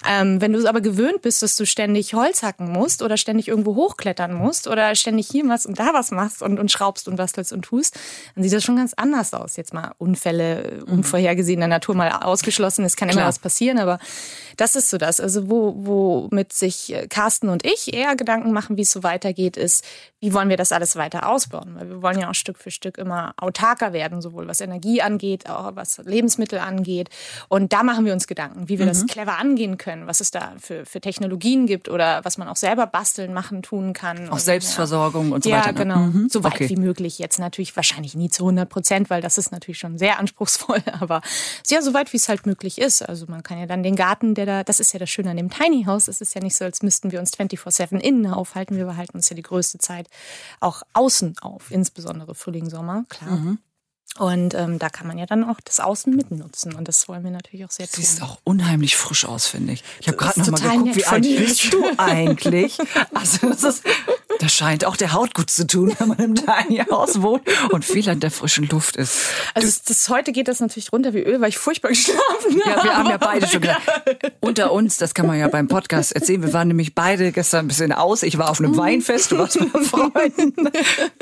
Ähm, 0.08 0.40
wenn 0.40 0.52
du 0.52 0.58
es 0.58 0.64
aber 0.64 0.80
gewöhnt 0.80 1.22
bist, 1.22 1.42
dass 1.42 1.56
du 1.56 1.66
ständig 1.66 2.14
Holz 2.14 2.42
hacken 2.42 2.70
musst 2.70 3.02
oder 3.02 3.16
ständig 3.16 3.48
irgendwo 3.48 3.74
hochklettern 3.74 4.34
musst 4.34 4.66
oder 4.68 4.94
ständig 4.94 5.28
hier 5.28 5.46
was 5.48 5.66
und 5.66 5.78
da 5.78 5.92
was 5.92 6.10
machst 6.10 6.42
und, 6.42 6.58
und 6.58 6.70
schraubst 6.70 7.08
und 7.08 7.16
bastelst 7.16 7.52
und 7.52 7.62
tust, 7.62 7.98
dann 8.34 8.42
sieht 8.42 8.52
das 8.52 8.64
schon 8.64 8.76
ganz 8.76 8.94
anders 8.94 9.34
aus. 9.34 9.56
Jetzt 9.56 9.74
mal 9.74 9.92
Unfälle, 9.98 10.84
unvorhergesehener 10.86 11.68
Natur 11.68 11.94
mal 11.94 12.10
ausgeschlossen. 12.10 12.84
Es 12.84 12.96
kann 12.96 13.08
immer 13.08 13.18
Klar. 13.18 13.28
was 13.28 13.38
passieren, 13.38 13.78
aber 13.78 13.98
das 14.56 14.76
ist 14.76 14.90
so 14.90 14.98
das. 14.98 15.20
Also 15.20 15.48
wo, 15.50 15.74
womit 15.76 16.52
sich 16.52 16.92
äh, 16.92 17.06
Carsten 17.06 17.48
und 17.48 17.64
ich 17.64 17.92
eher 17.94 18.16
Gedanken 18.16 18.52
machen, 18.52 18.76
wie 18.76 18.82
es 18.82 18.90
so 18.90 19.02
weitergeht, 19.02 19.56
ist, 19.56 19.84
wie 20.20 20.32
wollen 20.32 20.48
wir 20.48 20.56
das 20.56 20.72
alles 20.72 20.96
weiter 20.96 21.28
ausbauen? 21.28 21.74
Weil 21.76 21.88
wir 21.88 22.02
wollen 22.02 22.18
ja 22.18 22.30
auch 22.30 22.34
Stück 22.34 22.58
für 22.58 22.70
Stück 22.70 22.98
immer 22.98 23.34
autarker 23.36 23.92
werden, 23.92 24.22
sowohl 24.22 24.48
was 24.48 24.60
Energie 24.60 25.02
angeht, 25.02 25.48
auch 25.48 25.76
was 25.76 25.98
Lebensmittel 25.98 26.58
angeht. 26.58 27.10
Und 27.48 27.72
da 27.72 27.82
machen 27.82 28.04
wir 28.04 28.12
uns 28.12 28.26
Gedanken, 28.26 28.45
wie 28.54 28.78
wir 28.78 28.86
das 28.86 29.06
clever 29.06 29.38
angehen 29.38 29.76
können, 29.78 30.06
was 30.06 30.20
es 30.20 30.30
da 30.30 30.54
für, 30.58 30.84
für 30.86 31.00
Technologien 31.00 31.66
gibt 31.66 31.88
oder 31.88 32.24
was 32.24 32.38
man 32.38 32.48
auch 32.48 32.56
selber 32.56 32.86
basteln, 32.86 33.32
machen, 33.32 33.62
tun 33.62 33.92
kann. 33.92 34.28
Auch 34.28 34.34
Und, 34.34 34.40
Selbstversorgung 34.40 35.32
und 35.32 35.44
so 35.44 35.50
ja, 35.50 35.58
weiter. 35.58 35.72
ne? 35.72 35.78
genau. 35.78 35.96
Mhm. 35.98 36.28
So 36.28 36.42
weit 36.44 36.54
Okay. 36.54 36.68
wie 36.68 36.76
möglich. 36.76 37.18
Jetzt 37.18 37.38
natürlich 37.38 37.74
wahrscheinlich 37.76 38.14
nie 38.14 38.28
zu 38.30 38.44
100 38.44 38.68
Prozent, 38.68 39.10
weil 39.10 39.20
das 39.22 39.38
ist 39.38 39.52
natürlich 39.52 39.78
schon 39.78 39.98
sehr 39.98 40.18
anspruchsvoll. 40.18 40.82
Aber 41.00 41.20
ja, 41.68 41.82
so 41.82 41.92
weit 41.94 42.12
wie 42.12 42.16
es 42.16 42.28
halt 42.28 42.46
möglich 42.46 42.78
ist. 42.80 43.02
Also 43.02 43.26
man 43.28 43.42
kann 43.42 43.58
ja 43.58 43.66
dann 43.66 43.82
den 43.82 43.96
Garten, 43.96 44.34
der 44.34 44.46
da, 44.46 44.64
das 44.64 44.80
ist 44.80 44.92
ja 44.92 44.98
das 44.98 45.10
Schöne 45.10 45.30
an 45.30 45.36
dem 45.36 45.50
Tiny 45.50 45.84
House. 45.84 46.08
Es 46.08 46.20
ist 46.20 46.34
ja 46.34 46.40
nicht 46.40 46.56
so, 46.56 46.64
als 46.64 46.82
müssten 46.82 47.12
wir 47.12 47.20
uns 47.20 47.32
24-7 47.34 47.98
innen 47.98 48.26
aufhalten. 48.32 48.76
Wir 48.76 48.86
behalten 48.86 49.16
uns 49.16 49.28
ja 49.28 49.36
die 49.36 49.42
größte 49.42 49.78
Zeit 49.78 50.08
auch 50.60 50.82
außen 50.92 51.36
auf, 51.40 51.70
insbesondere 51.70 52.34
Frühling, 52.34 52.70
Sommer, 52.70 53.04
klar. 53.08 53.30
Mhm. 53.32 53.58
Und 54.18 54.54
ähm, 54.54 54.78
da 54.78 54.88
kann 54.88 55.06
man 55.06 55.18
ja 55.18 55.26
dann 55.26 55.44
auch 55.44 55.60
das 55.64 55.80
Außen 55.80 56.14
mitnutzen. 56.14 56.74
Und 56.74 56.88
das 56.88 57.06
wollen 57.08 57.24
wir 57.24 57.30
natürlich 57.30 57.64
auch 57.66 57.70
sehr 57.70 57.86
tun. 57.86 57.96
Siehst 57.96 58.22
auch 58.22 58.38
unheimlich 58.44 58.96
frisch 58.96 59.24
aus, 59.24 59.46
finde 59.46 59.74
ich. 59.74 59.84
Ich 60.00 60.08
habe 60.08 60.16
gerade 60.16 60.40
noch 60.40 60.50
mal 60.50 60.60
geguckt, 60.60 60.96
wie 60.96 61.04
alt 61.04 61.22
bist 61.22 61.72
du 61.72 61.84
eigentlich? 61.98 62.78
Also 63.14 63.48
das 63.48 63.62
ist, 63.62 63.84
das 64.40 64.52
scheint 64.52 64.84
auch 64.84 64.96
der 64.96 65.12
Haut 65.12 65.34
gut 65.34 65.50
zu 65.50 65.66
tun, 65.66 65.94
wenn 65.98 66.08
man 66.08 66.18
im 66.18 66.34
Tiny 66.34 66.78
House 66.90 67.22
wohnt 67.22 67.42
und 67.70 67.84
viel 67.84 68.08
an 68.08 68.20
der 68.20 68.30
frischen 68.30 68.68
Luft 68.68 68.96
ist. 68.96 69.30
Also 69.54 69.66
das, 69.66 69.82
das, 69.82 70.08
heute 70.08 70.32
geht 70.32 70.48
das 70.48 70.60
natürlich 70.60 70.92
runter 70.92 71.14
wie 71.14 71.20
Öl, 71.20 71.40
weil 71.40 71.48
ich 71.48 71.58
furchtbar 71.58 71.88
geschlafen 71.88 72.62
habe. 72.64 72.78
Ja, 72.78 72.84
wir 72.84 72.96
haben 72.96 73.10
ja 73.10 73.16
beide 73.16 73.46
schon 73.46 73.60
gedacht. 73.60 73.82
Unter 74.40 74.72
uns, 74.72 74.98
das 74.98 75.14
kann 75.14 75.26
man 75.26 75.38
ja 75.38 75.48
beim 75.48 75.68
Podcast 75.68 76.12
erzählen, 76.12 76.42
wir 76.42 76.52
waren 76.52 76.68
nämlich 76.68 76.94
beide 76.94 77.32
gestern 77.32 77.66
ein 77.66 77.68
bisschen 77.68 77.92
aus. 77.92 78.22
Ich 78.22 78.38
war 78.38 78.50
auf 78.50 78.58
einem 78.58 78.76
Weinfest, 78.76 79.32
du 79.32 79.38
warst 79.38 79.60
mit 79.60 79.70
Freunden. 79.86 80.54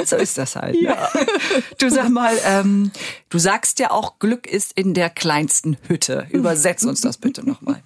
So 0.04 0.16
ist 0.16 0.38
das 0.38 0.56
halt. 0.56 0.80
Ne? 0.80 0.96
Du 1.78 1.90
sag 1.90 2.08
mal, 2.08 2.34
ähm, 2.44 2.90
du 3.30 3.38
sagst 3.38 3.78
ja 3.78 3.90
auch, 3.90 4.18
Glück 4.18 4.46
ist 4.46 4.72
in 4.74 4.94
der 4.94 5.10
kleinsten 5.10 5.76
Hütte. 5.88 6.26
Übersetz 6.30 6.84
uns 6.84 7.00
das 7.00 7.18
bitte 7.18 7.46
nochmal. 7.46 7.82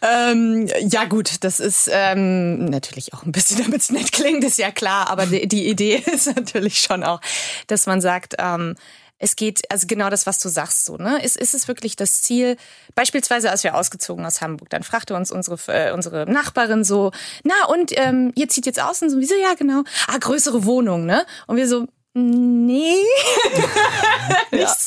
Ähm, 0.00 0.68
ja 0.88 1.04
gut, 1.04 1.42
das 1.44 1.60
ist 1.60 1.90
ähm, 1.92 2.66
natürlich 2.66 3.14
auch 3.14 3.24
ein 3.24 3.32
bisschen, 3.32 3.62
damit 3.62 3.80
es 3.80 3.90
nett 3.98 4.12
klingt, 4.12 4.44
ist 4.44 4.58
ja 4.58 4.70
klar, 4.70 5.10
aber 5.10 5.26
die, 5.26 5.46
die 5.46 5.68
Idee 5.68 5.96
ist 6.12 6.34
natürlich 6.34 6.80
schon 6.80 7.02
auch, 7.04 7.20
dass 7.66 7.86
man 7.86 8.00
sagt, 8.00 8.34
ähm, 8.38 8.74
es 9.18 9.34
geht, 9.34 9.62
also 9.70 9.86
genau 9.88 10.10
das, 10.10 10.26
was 10.26 10.38
du 10.38 10.48
sagst, 10.48 10.84
so, 10.84 10.96
ne? 10.96 11.22
Ist, 11.24 11.36
ist 11.36 11.52
es 11.52 11.66
wirklich 11.66 11.96
das 11.96 12.22
Ziel? 12.22 12.56
Beispielsweise, 12.94 13.50
als 13.50 13.64
wir 13.64 13.74
ausgezogen 13.74 14.24
aus 14.24 14.40
Hamburg, 14.40 14.70
dann 14.70 14.84
fragte 14.84 15.14
uns 15.16 15.32
unsere, 15.32 15.58
äh, 15.66 15.92
unsere 15.92 16.30
Nachbarin 16.30 16.84
so, 16.84 17.10
na 17.42 17.66
und 17.68 17.90
ähm, 17.96 18.32
ihr 18.36 18.48
zieht 18.48 18.66
jetzt 18.66 18.80
aus 18.80 19.02
und 19.02 19.10
so, 19.10 19.18
wieso, 19.18 19.34
ja, 19.34 19.54
genau. 19.54 19.82
Ah, 20.06 20.18
größere 20.18 20.64
Wohnung, 20.64 21.04
ne? 21.04 21.26
Und 21.48 21.56
wir 21.56 21.66
so, 21.66 21.86
nee, 22.14 22.94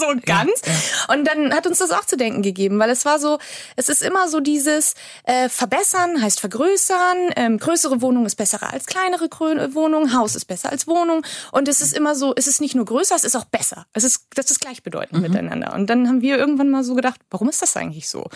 so 0.01 0.15
ganz. 0.25 0.61
Und 1.07 1.25
dann 1.27 1.53
hat 1.53 1.67
uns 1.67 1.79
das 1.79 1.91
auch 1.91 2.05
zu 2.05 2.17
denken 2.17 2.41
gegeben, 2.41 2.79
weil 2.79 2.89
es 2.89 3.05
war 3.05 3.19
so, 3.19 3.37
es 3.75 3.89
ist 3.89 4.01
immer 4.01 4.27
so 4.27 4.39
dieses 4.39 4.95
äh, 5.23 5.49
Verbessern 5.49 6.21
heißt 6.21 6.39
vergrößern, 6.39 7.17
ähm, 7.35 7.57
größere 7.57 8.01
Wohnung 8.01 8.25
ist 8.25 8.35
besser 8.35 8.61
als 8.71 8.85
kleinere 8.85 9.29
Wohnung, 9.73 10.13
Haus 10.13 10.35
ist 10.35 10.45
besser 10.45 10.71
als 10.71 10.87
Wohnung 10.87 11.25
und 11.51 11.67
es 11.67 11.81
ist 11.81 11.93
immer 11.93 12.15
so, 12.15 12.33
es 12.35 12.47
ist 12.47 12.61
nicht 12.61 12.75
nur 12.75 12.85
größer, 12.85 13.15
es 13.15 13.23
ist 13.23 13.35
auch 13.35 13.45
besser. 13.45 13.85
Es 13.93 14.03
ist, 14.03 14.25
das 14.35 14.51
ist 14.51 14.59
gleichbedeutend 14.59 15.21
miteinander. 15.21 15.73
Und 15.73 15.89
dann 15.89 16.07
haben 16.07 16.21
wir 16.21 16.37
irgendwann 16.37 16.69
mal 16.69 16.83
so 16.83 16.95
gedacht, 16.95 17.19
warum 17.29 17.49
ist 17.49 17.61
das 17.61 17.77
eigentlich 17.77 18.09
so? 18.09 18.29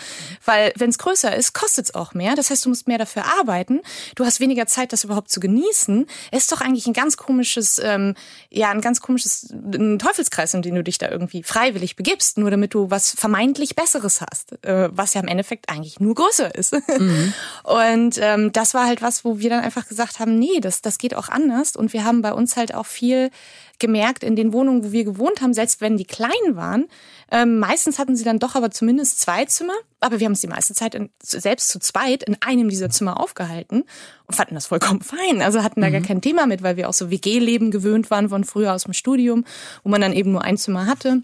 Weil 0.44 0.72
wenn 0.76 0.90
es 0.90 0.98
größer 0.98 1.34
ist, 1.34 1.52
kostet 1.52 1.86
es 1.86 1.94
auch 1.94 2.14
mehr. 2.14 2.34
Das 2.34 2.50
heißt, 2.50 2.64
du 2.64 2.68
musst 2.68 2.88
mehr 2.88 2.98
dafür 2.98 3.24
arbeiten. 3.38 3.80
Du 4.14 4.24
hast 4.24 4.40
weniger 4.40 4.66
Zeit, 4.66 4.92
das 4.92 5.04
überhaupt 5.04 5.30
zu 5.30 5.40
genießen. 5.40 6.06
Es 6.30 6.44
ist 6.44 6.52
doch 6.52 6.60
eigentlich 6.60 6.86
ein 6.86 6.92
ganz 6.92 7.16
komisches, 7.16 7.80
ähm, 7.82 8.14
ja, 8.50 8.70
ein 8.70 8.80
ganz 8.80 9.00
komisches 9.00 9.50
ein 9.50 9.98
Teufelskreis, 9.98 10.54
in 10.54 10.62
den 10.62 10.74
du 10.74 10.82
dich 10.82 10.98
da 10.98 11.10
irgendwie 11.10 11.42
freiwillig 11.56 11.96
begibst, 11.96 12.36
nur 12.36 12.50
damit 12.50 12.74
du 12.74 12.90
was 12.90 13.12
vermeintlich 13.12 13.76
Besseres 13.76 14.20
hast, 14.20 14.62
äh, 14.64 14.90
was 14.92 15.14
ja 15.14 15.22
im 15.22 15.28
Endeffekt 15.28 15.70
eigentlich 15.70 16.00
nur 16.00 16.14
größer 16.14 16.54
ist. 16.54 16.74
Und 17.62 18.18
ähm, 18.20 18.52
das 18.52 18.74
war 18.74 18.86
halt 18.86 19.00
was, 19.00 19.24
wo 19.24 19.38
wir 19.38 19.48
dann 19.48 19.64
einfach 19.64 19.88
gesagt 19.88 20.20
haben, 20.20 20.38
nee, 20.38 20.60
das, 20.60 20.82
das 20.82 20.98
geht 20.98 21.14
auch 21.14 21.30
anders. 21.30 21.74
Und 21.74 21.94
wir 21.94 22.04
haben 22.04 22.20
bei 22.20 22.34
uns 22.34 22.56
halt 22.56 22.74
auch 22.74 22.84
viel 22.84 23.30
gemerkt 23.78 24.22
in 24.22 24.36
den 24.36 24.52
Wohnungen, 24.52 24.84
wo 24.84 24.92
wir 24.92 25.04
gewohnt 25.04 25.40
haben, 25.40 25.54
selbst 25.54 25.80
wenn 25.80 25.96
die 25.96 26.04
klein 26.04 26.30
waren, 26.50 26.86
ähm, 27.30 27.58
meistens 27.58 27.98
hatten 27.98 28.16
sie 28.16 28.24
dann 28.24 28.38
doch 28.38 28.54
aber 28.54 28.70
zumindest 28.70 29.20
zwei 29.20 29.44
Zimmer, 29.44 29.74
aber 30.00 30.20
wir 30.20 30.26
haben 30.26 30.32
uns 30.32 30.40
die 30.40 30.46
meiste 30.46 30.74
Zeit 30.74 30.94
in, 30.94 31.10
selbst 31.22 31.68
zu 31.68 31.78
zweit 31.78 32.22
in 32.22 32.36
einem 32.40 32.68
dieser 32.68 32.88
Zimmer 32.90 33.20
aufgehalten 33.20 33.84
und 34.26 34.34
fanden 34.34 34.54
das 34.54 34.66
vollkommen 34.66 35.00
fein. 35.00 35.42
Also 35.42 35.62
hatten 35.62 35.80
da 35.80 35.90
gar 35.90 36.00
kein 36.00 36.20
Thema 36.20 36.46
mit, 36.46 36.62
weil 36.62 36.76
wir 36.76 36.88
auch 36.88 36.94
so 36.94 37.10
WG-Leben 37.10 37.70
gewöhnt 37.70 38.10
waren 38.10 38.28
von 38.28 38.44
früher 38.44 38.72
aus 38.72 38.84
dem 38.84 38.92
Studium, 38.92 39.44
wo 39.82 39.90
man 39.90 40.00
dann 40.00 40.12
eben 40.12 40.32
nur 40.32 40.42
ein 40.42 40.56
Zimmer 40.56 40.86
hatte. 40.86 41.22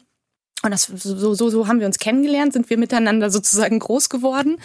Und 0.63 0.71
das, 0.71 0.85
so, 0.85 1.35
so, 1.35 1.51
so 1.51 1.67
haben 1.67 1.81
wir 1.81 1.87
uns 1.87 1.99
kennengelernt, 1.99 2.53
sind 2.53 2.71
wir 2.71 2.79
miteinander 2.79 3.31
sozusagen 3.31 3.79
groß 3.79 4.09
geworden 4.09 4.59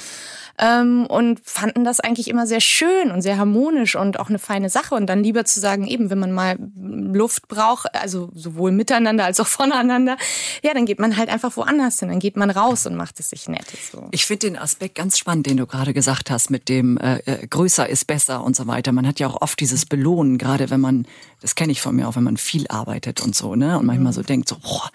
ähm, 0.59 1.05
und 1.05 1.39
fanden 1.43 1.83
das 1.83 1.99
eigentlich 1.99 2.27
immer 2.29 2.47
sehr 2.47 2.61
schön 2.61 3.11
und 3.11 3.21
sehr 3.21 3.37
harmonisch 3.37 3.95
und 3.95 4.19
auch 4.19 4.29
eine 4.29 4.39
feine 4.39 4.69
Sache. 4.69 4.95
Und 4.95 5.07
dann 5.07 5.23
lieber 5.23 5.45
zu 5.45 5.59
sagen, 5.59 5.85
eben, 5.85 6.09
wenn 6.09 6.19
man 6.19 6.31
mal 6.31 6.57
Luft 6.75 7.47
braucht, 7.47 7.93
also 7.93 8.29
sowohl 8.33 8.71
miteinander 8.71 9.25
als 9.25 9.39
auch 9.39 9.47
voneinander, 9.47 10.17
ja, 10.63 10.73
dann 10.73 10.85
geht 10.85 10.99
man 10.99 11.17
halt 11.17 11.29
einfach 11.29 11.55
woanders 11.57 11.99
hin. 11.99 12.09
Dann 12.09 12.19
geht 12.19 12.37
man 12.37 12.49
raus 12.49 12.85
und 12.87 12.95
macht 12.95 13.19
es 13.19 13.29
sich 13.29 13.47
nett. 13.47 13.67
So. 13.91 14.07
Ich 14.11 14.25
finde 14.25 14.47
den 14.47 14.57
Aspekt 14.57 14.95
ganz 14.95 15.17
spannend, 15.17 15.45
den 15.45 15.57
du 15.57 15.67
gerade 15.67 15.93
gesagt 15.93 16.31
hast, 16.31 16.49
mit 16.49 16.69
dem 16.69 16.97
äh, 16.97 17.17
äh, 17.19 17.47
größer 17.47 17.87
ist 17.87 18.05
besser 18.05 18.43
und 18.43 18.55
so 18.55 18.65
weiter. 18.67 18.91
Man 18.91 19.07
hat 19.07 19.19
ja 19.19 19.27
auch 19.27 19.41
oft 19.41 19.59
dieses 19.59 19.85
Belohnen, 19.85 20.37
gerade 20.37 20.69
wenn 20.69 20.81
man, 20.81 21.05
das 21.41 21.55
kenne 21.55 21.71
ich 21.71 21.81
von 21.81 21.95
mir 21.95 22.07
auch, 22.07 22.15
wenn 22.15 22.23
man 22.23 22.37
viel 22.37 22.67
arbeitet 22.67 23.21
und 23.21 23.35
so, 23.35 23.55
ne? 23.55 23.77
Und 23.77 23.85
manchmal 23.85 24.13
so 24.13 24.23
denkt, 24.23 24.49
so, 24.49 24.57
boah, 24.57 24.89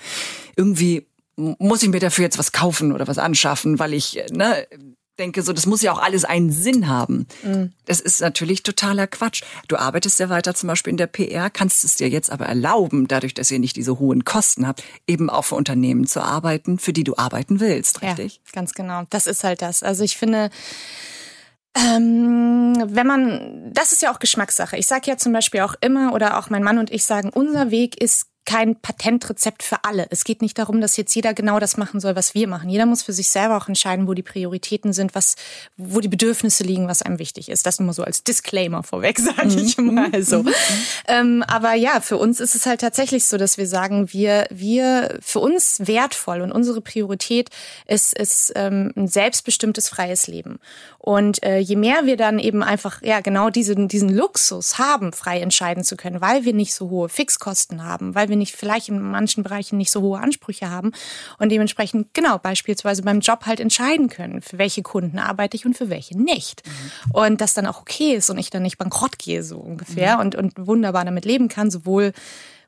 irgendwie 0.57 1.07
muss 1.37 1.83
ich 1.83 1.89
mir 1.89 2.01
dafür 2.01 2.25
jetzt 2.25 2.39
was 2.39 2.53
kaufen 2.53 2.93
oder 2.93 3.07
was 3.07 3.19
anschaffen, 3.19 3.79
weil 3.79 3.95
ich, 3.95 4.19
äh, 4.19 4.27
ne, 4.33 4.67
denke 5.23 5.43
so, 5.43 5.53
das 5.53 5.67
muss 5.67 5.83
ja 5.83 5.93
auch 5.93 6.03
alles 6.03 6.25
einen 6.25 6.51
Sinn 6.51 6.89
haben. 6.89 7.27
Das 7.87 8.01
ist 8.01 8.21
natürlich 8.21 8.63
totaler 8.63 9.07
Quatsch. 9.07 9.43
Du 9.69 9.77
arbeitest 9.77 10.19
ja 10.19 10.29
weiter 10.29 10.55
zum 10.55 10.67
Beispiel 10.67 10.91
in 10.91 10.97
der 10.97 11.07
PR, 11.07 11.49
kannst 11.51 11.85
es 11.85 11.97
dir 11.97 12.09
jetzt 12.09 12.31
aber 12.31 12.47
erlauben, 12.47 13.09
dadurch, 13.09 13.35
dass 13.35 13.51
ihr 13.51 13.59
nicht 13.59 13.77
diese 13.77 13.99
hohen 13.99 14.25
Kosten 14.25 14.67
habt, 14.67 14.83
eben 15.07 15.31
auch 15.31 15.45
für 15.45 15.55
Unternehmen 15.55 16.07
zu 16.07 16.21
arbeiten, 16.21 16.79
für 16.79 16.93
die 16.93 17.05
du 17.05 17.17
arbeiten 17.17 17.61
willst, 17.61 18.03
richtig? 18.03 18.41
Ja, 18.45 18.53
ganz 18.53 18.75
genau. 18.75 19.05
Das 19.11 19.27
ist 19.27 19.45
halt 19.45 19.63
das. 19.63 19.83
Also 19.83 20.05
ich 20.05 20.17
finde, 20.17 20.51
Ähm, 21.75 22.77
wenn 22.87 23.07
man, 23.07 23.71
das 23.73 23.93
ist 23.93 24.03
ja 24.03 24.13
auch 24.13 24.19
Geschmackssache. 24.19 24.77
Ich 24.77 24.87
sage 24.87 25.05
ja 25.07 25.17
zum 25.17 25.33
Beispiel 25.33 25.63
auch 25.63 25.75
immer, 25.81 26.13
oder 26.13 26.39
auch 26.39 26.51
mein 26.51 26.63
Mann 26.63 26.77
und 26.79 26.91
ich 26.91 27.05
sagen, 27.05 27.31
unser 27.33 27.71
Weg 27.71 27.99
ist 27.99 28.27
kein 28.45 28.77
Patentrezept 28.77 29.63
für 29.63 29.85
alle. 29.85 30.07
Es 30.11 30.25
geht 30.25 30.43
nicht 30.43 30.59
darum, 30.59 30.81
dass 30.81 30.97
jetzt 30.97 31.15
jeder 31.15 31.33
genau 31.33 31.61
das 31.61 31.77
machen 31.77 32.01
soll, 32.01 32.17
was 32.17 32.35
wir 32.35 32.49
machen. 32.49 32.69
Jeder 32.69 32.87
muss 32.87 33.03
für 33.03 33.13
sich 33.13 33.29
selber 33.29 33.57
auch 33.57 33.69
entscheiden, 33.69 34.09
wo 34.09 34.15
die 34.15 34.23
Prioritäten 34.23 34.93
sind, 34.93 35.15
was, 35.15 35.37
wo 35.77 36.01
die 36.01 36.09
Bedürfnisse 36.09 36.65
liegen, 36.65 36.89
was 36.89 37.03
einem 37.03 37.19
wichtig 37.19 37.49
ist. 37.49 37.67
Das 37.67 37.79
nur 37.79 37.93
so 37.93 38.03
als 38.03 38.25
Disclaimer 38.25 38.83
vorweg, 38.83 39.19
sage 39.21 39.49
mhm. 39.49 39.59
ich 39.59 39.79
mal 39.79 40.23
so. 40.23 40.43
Mhm. 40.43 40.55
Ähm, 41.07 41.45
aber 41.47 41.75
ja, 41.75 42.01
für 42.01 42.17
uns 42.17 42.41
ist 42.41 42.55
es 42.55 42.67
halt 42.67 42.81
tatsächlich 42.81 43.27
so, 43.27 43.37
dass 43.37 43.59
wir 43.59 43.67
sagen, 43.67 44.13
wir, 44.13 44.47
wir, 44.51 45.19
für 45.21 45.39
uns 45.39 45.81
wertvoll 45.85 46.41
und 46.41 46.53
unsere 46.53 46.81
Priorität 46.81 47.51
ist, 47.87 48.17
ist 48.19 48.53
ähm, 48.57 48.93
ein 48.97 49.07
selbstbestimmtes 49.07 49.89
freies 49.89 50.27
Leben. 50.27 50.59
Und 50.99 51.43
äh, 51.43 51.59
je 51.59 51.77
mehr 51.77 52.07
wir 52.07 52.17
dann 52.17 52.39
eben 52.39 52.63
einfach, 52.63 53.03
ja, 53.03 53.21
genau 53.21 53.51
diesen, 53.51 53.89
diesen 53.89 54.09
Luxus 54.09 54.79
haben, 54.79 55.13
frei 55.13 55.41
entscheiden 55.41 55.83
zu 55.83 55.97
können, 55.97 56.21
weil 56.21 56.45
wir 56.45 56.55
nicht 56.55 56.75
so 56.75 56.91
hohe 56.91 57.09
Fixkosten 57.09 57.85
haben, 57.85 58.15
weil 58.15 58.29
wir 58.33 58.37
nicht 58.37 58.57
vielleicht 58.57 58.89
in 58.89 59.01
manchen 59.01 59.43
Bereichen 59.43 59.77
nicht 59.77 59.91
so 59.91 60.01
hohe 60.01 60.19
Ansprüche 60.19 60.71
haben 60.71 60.93
und 61.39 61.51
dementsprechend, 61.51 62.15
genau, 62.15 62.39
beispielsweise 62.39 63.03
beim 63.03 63.21
Job 63.21 63.47
halt 63.47 63.61
entscheiden 63.61 64.09
können, 64.09 64.41
für 64.43 64.59
welche 64.59 64.83
Kunden 64.83 65.19
arbeite 65.19 65.57
ich 65.57 65.67
und 65.67 65.77
für 65.77 65.91
welche 65.91 66.21
nicht. 66.21 66.67
Mhm. 66.67 67.13
Und 67.13 67.41
das 67.41 67.55
dann 67.55 67.67
auch 67.67 67.81
okay 67.81 68.15
ist 68.15 68.31
und 68.31 68.39
ich 68.39 68.51
dann 68.51 68.63
nicht 68.63 68.79
bankrott 68.79 69.19
gehe, 69.19 69.43
so 69.43 69.59
ungefähr, 69.59 70.17
mhm. 70.17 70.21
und, 70.21 70.35
und 70.35 70.53
wunderbar 70.67 71.05
damit 71.05 71.25
leben 71.25 71.49
kann, 71.49 71.71
sowohl 71.71 72.13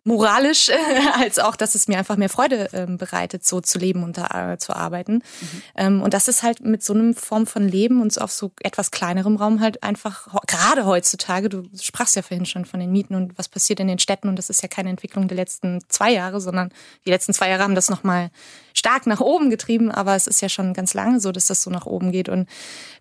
moralisch, 0.04 0.70
als 1.18 1.38
auch, 1.38 1.56
dass 1.56 1.74
es 1.74 1.88
mir 1.88 1.98
einfach 1.98 2.16
mehr 2.16 2.28
Freude 2.28 2.68
ähm, 2.72 2.98
bereitet, 2.98 3.44
so 3.44 3.60
zu 3.60 3.78
leben 3.78 4.02
und 4.02 4.18
da 4.18 4.52
äh, 4.52 4.58
zu 4.58 4.76
arbeiten. 4.76 5.14
Mhm. 5.14 5.62
Ähm, 5.76 6.02
und 6.02 6.14
das 6.14 6.28
ist 6.28 6.42
halt 6.42 6.60
mit 6.60 6.84
so 6.84 6.92
einem 6.92 7.14
Form 7.14 7.46
von 7.46 7.66
Leben 7.66 8.00
und 8.00 8.12
so 8.12 8.20
auf 8.20 8.30
so 8.30 8.52
etwas 8.60 8.90
kleinerem 8.90 9.36
Raum 9.36 9.60
halt 9.60 9.82
einfach, 9.82 10.28
gerade 10.46 10.86
heutzutage, 10.86 11.48
du 11.48 11.64
sprachst 11.80 12.16
ja 12.16 12.22
vorhin 12.22 12.46
schon 12.46 12.66
von 12.66 12.80
den 12.80 12.92
Mieten 12.92 13.14
und 13.14 13.36
was 13.38 13.48
passiert 13.48 13.80
in 13.80 13.88
den 13.88 13.98
Städten 13.98 14.28
und 14.28 14.36
das 14.36 14.50
ist 14.50 14.62
ja 14.62 14.68
keine 14.68 14.90
Entwicklung 14.90 15.26
der 15.26 15.36
letzten 15.36 15.82
zwei 15.88 16.12
Jahre, 16.12 16.40
sondern 16.40 16.70
die 17.06 17.10
letzten 17.10 17.32
zwei 17.32 17.48
Jahre 17.48 17.62
haben 17.62 17.74
das 17.74 17.88
nochmal 17.88 18.30
stark 18.74 19.06
nach 19.06 19.20
oben 19.20 19.50
getrieben, 19.50 19.90
aber 19.90 20.14
es 20.16 20.26
ist 20.26 20.42
ja 20.42 20.48
schon 20.48 20.74
ganz 20.74 20.94
lange 20.94 21.20
so, 21.20 21.32
dass 21.32 21.46
das 21.46 21.62
so 21.62 21.70
nach 21.70 21.86
oben 21.86 22.12
geht. 22.12 22.28
Und 22.28 22.48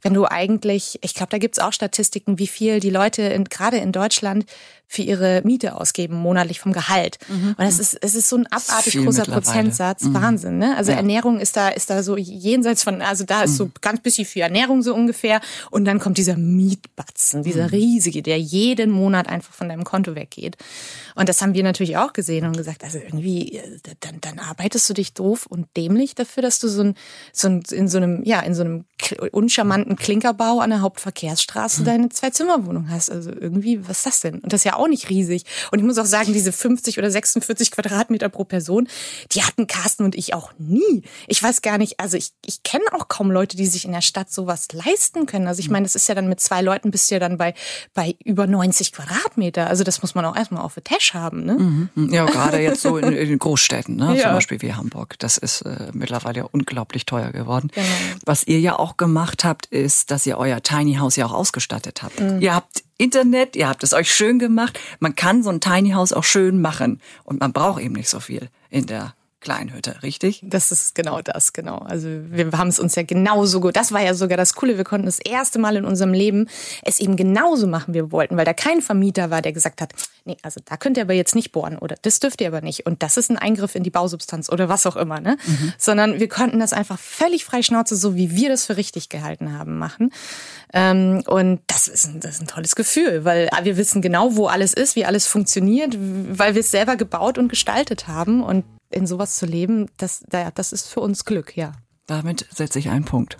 wenn 0.01 0.13
du 0.13 0.25
eigentlich, 0.25 0.99
ich 1.01 1.15
glaube, 1.15 1.31
da 1.31 1.39
gibt's 1.39 1.59
auch 1.59 1.73
Statistiken, 1.73 2.37
wie 2.39 2.47
viel 2.47 2.79
die 2.79 2.91
Leute 2.91 3.23
in, 3.23 3.45
gerade 3.45 3.77
in 3.77 3.91
Deutschland 3.91 4.45
für 4.87 5.01
ihre 5.01 5.41
Miete 5.43 5.75
ausgeben, 5.75 6.15
monatlich 6.15 6.59
vom 6.59 6.71
Gehalt. 6.71 6.92
Mhm. 7.27 7.55
Und 7.57 7.65
es 7.65 7.79
ist, 7.79 7.97
es 8.01 8.15
ist 8.15 8.29
so 8.29 8.37
ein 8.37 8.47
abartig 8.47 9.03
großer 9.03 9.25
Prozentsatz. 9.25 10.03
Mhm. 10.03 10.13
Wahnsinn, 10.13 10.57
ne? 10.57 10.75
Also 10.77 10.91
ja. 10.91 10.97
Ernährung 10.97 11.39
ist 11.39 11.55
da, 11.55 11.69
ist 11.69 11.89
da 11.89 12.03
so 12.03 12.17
jenseits 12.17 12.83
von, 12.83 13.01
also 13.01 13.23
da 13.23 13.43
ist 13.43 13.51
mhm. 13.51 13.55
so 13.55 13.71
ganz 13.81 14.01
bisschen 14.01 14.25
für 14.25 14.41
Ernährung 14.41 14.81
so 14.81 14.93
ungefähr. 14.93 15.41
Und 15.71 15.85
dann 15.85 15.99
kommt 15.99 16.17
dieser 16.17 16.37
Mietbatzen, 16.37 17.43
dieser 17.43 17.63
mhm. 17.63 17.69
riesige, 17.69 18.21
der 18.21 18.39
jeden 18.39 18.91
Monat 18.91 19.27
einfach 19.29 19.53
von 19.53 19.69
deinem 19.69 19.83
Konto 19.83 20.15
weggeht. 20.15 20.57
Und 21.15 21.29
das 21.29 21.41
haben 21.41 21.53
wir 21.53 21.63
natürlich 21.63 21.97
auch 21.97 22.13
gesehen 22.13 22.45
und 22.45 22.57
gesagt, 22.57 22.83
also 22.83 22.97
irgendwie, 22.97 23.57
äh, 23.57 23.79
dann, 23.99 24.19
dann 24.21 24.39
arbeitest 24.39 24.89
du 24.89 24.93
dich 24.93 25.13
doof 25.13 25.45
und 25.45 25.67
dämlich 25.77 26.15
dafür, 26.15 26.41
dass 26.41 26.59
du 26.59 26.67
so 26.67 26.83
ein, 26.83 26.95
so 27.31 27.47
ein, 27.47 27.63
in 27.71 27.87
so 27.87 27.97
einem, 27.97 28.23
ja, 28.23 28.39
in 28.41 28.55
so 28.55 28.63
einem 28.63 28.85
uncharmanten 29.31 29.95
Klinkerbau 29.95 30.59
an 30.59 30.69
der 30.69 30.81
Hauptverkehrsstraße 30.81 31.81
mhm. 31.81 31.85
deine 31.85 32.09
Zwei-Zimmer-Wohnung 32.09 32.89
hast. 32.89 33.09
Also 33.11 33.31
irgendwie, 33.31 33.87
was 33.87 33.97
ist 33.97 34.05
das 34.05 34.19
denn? 34.21 34.39
Und 34.39 34.53
das 34.53 34.61
ist 34.61 34.65
ja 34.65 34.75
auch 34.75 34.87
nicht 34.87 35.09
riesig. 35.09 35.45
Und 35.71 35.79
ich 35.79 35.85
muss 35.85 35.97
auch 35.97 36.05
sagen, 36.05 36.33
diese 36.33 36.51
50 36.83 36.97
oder 36.97 37.09
46 37.09 37.71
Quadratmeter 37.71 38.29
pro 38.29 38.43
Person, 38.43 38.87
die 39.31 39.43
hatten 39.43 39.67
Carsten 39.67 40.03
und 40.03 40.15
ich 40.15 40.33
auch 40.33 40.51
nie. 40.57 41.03
Ich 41.27 41.41
weiß 41.41 41.61
gar 41.61 41.77
nicht, 41.77 41.99
also 41.99 42.17
ich, 42.17 42.31
ich 42.45 42.63
kenne 42.63 42.83
auch 42.91 43.07
kaum 43.07 43.31
Leute, 43.31 43.55
die 43.55 43.65
sich 43.65 43.85
in 43.85 43.93
der 43.93 44.01
Stadt 44.01 44.31
sowas 44.31 44.67
leisten 44.73 45.25
können. 45.25 45.47
Also 45.47 45.59
ich 45.59 45.67
mhm. 45.67 45.73
meine, 45.73 45.85
das 45.85 45.95
ist 45.95 46.07
ja 46.07 46.15
dann 46.15 46.27
mit 46.27 46.39
zwei 46.39 46.61
Leuten 46.61 46.91
bist 46.91 47.09
du 47.09 47.15
ja 47.15 47.19
dann 47.19 47.37
bei, 47.37 47.53
bei 47.93 48.15
über 48.23 48.47
90 48.47 48.91
Quadratmeter. 48.91 49.67
Also 49.67 49.83
das 49.83 50.01
muss 50.01 50.13
man 50.13 50.25
auch 50.25 50.35
erstmal 50.35 50.63
auf 50.63 50.73
der 50.73 50.83
Tash 50.83 51.13
haben, 51.13 51.45
ne? 51.45 51.89
Mhm. 51.95 52.13
Ja, 52.13 52.25
gerade 52.25 52.59
jetzt 52.59 52.81
so 52.81 52.97
in, 52.97 53.13
in 53.13 53.39
Großstädten, 53.39 53.95
ne? 53.95 54.15
Ja. 54.17 54.23
Zum 54.23 54.33
Beispiel 54.33 54.61
wie 54.61 54.73
Hamburg. 54.73 55.17
Das 55.19 55.37
ist 55.37 55.61
äh, 55.61 55.89
mittlerweile 55.93 56.47
unglaublich 56.49 57.05
teuer 57.05 57.31
geworden. 57.31 57.69
Genau. 57.73 57.87
Was 58.25 58.45
ihr 58.45 58.59
ja 58.59 58.77
auch 58.77 58.97
gemacht 58.97 59.45
habt, 59.45 59.67
ist, 59.67 60.11
dass 60.11 60.25
ihr 60.25 60.37
euer 60.37 60.61
Tiny 60.61 60.95
House 60.95 61.15
ja 61.15 61.25
auch 61.25 61.33
ausgestattet 61.33 62.03
habt. 62.03 62.19
Mhm. 62.19 62.41
Ihr 62.41 62.53
habt 62.53 62.83
Internet, 63.03 63.57
ihr 63.57 63.67
habt 63.67 63.83
es 63.83 63.91
euch 63.91 64.13
schön 64.13 64.39
gemacht. 64.39 64.79
Man 64.99 65.13
kann 65.13 65.43
so 65.43 65.49
ein 65.49 65.59
Tiny 65.59 65.91
House 65.91 66.13
auch 66.13 66.23
schön 66.23 66.61
machen 66.61 67.01
und 67.25 67.41
man 67.41 67.51
braucht 67.51 67.81
eben 67.81 67.95
nicht 67.95 68.07
so 68.07 68.21
viel 68.21 68.49
in 68.69 68.85
der 68.85 69.13
Kleinhütte, 69.43 70.01
richtig? 70.01 70.41
Das 70.43 70.71
ist 70.71 70.95
genau 70.95 71.21
das, 71.21 71.53
genau. 71.53 71.77
Also 71.79 72.07
wir 72.07 72.51
haben 72.53 72.69
es 72.69 72.79
uns 72.79 72.95
ja 72.95 73.03
genauso 73.03 73.59
gut. 73.59 73.75
Das 73.75 73.91
war 73.91 74.01
ja 74.01 74.13
sogar 74.13 74.37
das 74.37 74.55
Coole. 74.55 74.77
Wir 74.77 74.85
konnten 74.85 75.05
das 75.05 75.19
erste 75.19 75.59
Mal 75.59 75.75
in 75.75 75.85
unserem 75.85 76.13
Leben 76.13 76.47
es 76.81 76.99
eben 76.99 77.17
genauso 77.17 77.67
machen, 77.67 77.93
wie 77.93 77.99
wir 77.99 78.11
wollten, 78.11 78.37
weil 78.37 78.45
da 78.45 78.53
kein 78.53 78.81
Vermieter 78.81 79.29
war, 79.29 79.41
der 79.41 79.51
gesagt 79.51 79.81
hat, 79.81 79.93
nee, 80.25 80.37
also 80.41 80.61
da 80.63 80.77
könnt 80.77 80.97
ihr 80.97 81.03
aber 81.03 81.13
jetzt 81.13 81.35
nicht 81.35 81.51
bohren 81.51 81.77
oder 81.77 81.97
das 82.01 82.19
dürft 82.19 82.39
ihr 82.41 82.47
aber 82.47 82.61
nicht 82.61 82.85
und 82.85 83.03
das 83.03 83.17
ist 83.17 83.29
ein 83.29 83.37
Eingriff 83.37 83.75
in 83.75 83.83
die 83.83 83.89
Bausubstanz 83.89 84.49
oder 84.49 84.69
was 84.69 84.85
auch 84.85 84.95
immer, 84.95 85.19
ne? 85.19 85.37
Mhm. 85.45 85.73
Sondern 85.77 86.19
wir 86.19 86.29
konnten 86.29 86.59
das 86.59 86.71
einfach 86.71 86.97
völlig 86.97 87.43
frei 87.43 87.61
Schnauze, 87.61 87.95
so 87.97 88.15
wie 88.15 88.31
wir 88.35 88.49
das 88.49 88.65
für 88.65 88.77
richtig 88.77 89.09
gehalten 89.09 89.57
haben, 89.57 89.77
machen. 89.77 90.11
Ähm, 90.73 91.23
und 91.27 91.59
das 91.67 91.87
ist, 91.87 92.05
ein, 92.05 92.19
das 92.21 92.35
ist 92.35 92.41
ein 92.41 92.47
tolles 92.47 92.75
Gefühl, 92.75 93.25
weil 93.25 93.49
wir 93.63 93.75
wissen 93.75 94.01
genau, 94.01 94.35
wo 94.35 94.47
alles 94.47 94.73
ist, 94.73 94.95
wie 94.95 95.05
alles 95.05 95.27
funktioniert, 95.27 95.97
weil 95.99 96.55
wir 96.55 96.61
es 96.61 96.71
selber 96.71 96.95
gebaut 96.95 97.37
und 97.37 97.49
gestaltet 97.49 98.07
haben 98.07 98.41
und 98.41 98.63
in 98.93 99.07
sowas 99.07 99.35
zu 99.35 99.45
leben, 99.45 99.89
das, 99.97 100.23
das 100.29 100.73
ist 100.73 100.87
für 100.87 100.99
uns 100.99 101.25
Glück, 101.25 101.57
ja. 101.57 101.73
Damit 102.05 102.47
setze 102.53 102.79
ich 102.79 102.89
einen 102.89 103.05
Punkt. 103.05 103.37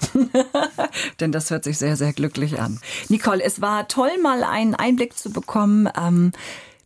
Denn 1.19 1.33
das 1.33 1.51
hört 1.51 1.65
sich 1.65 1.77
sehr, 1.77 1.97
sehr 1.97 2.13
glücklich 2.13 2.61
an. 2.61 2.79
Nicole, 3.09 3.43
es 3.43 3.59
war 3.59 3.89
toll, 3.89 4.11
mal 4.21 4.43
einen 4.43 4.73
Einblick 4.73 5.17
zu 5.17 5.31
bekommen. 5.31 5.89
Ähm, 5.99 6.31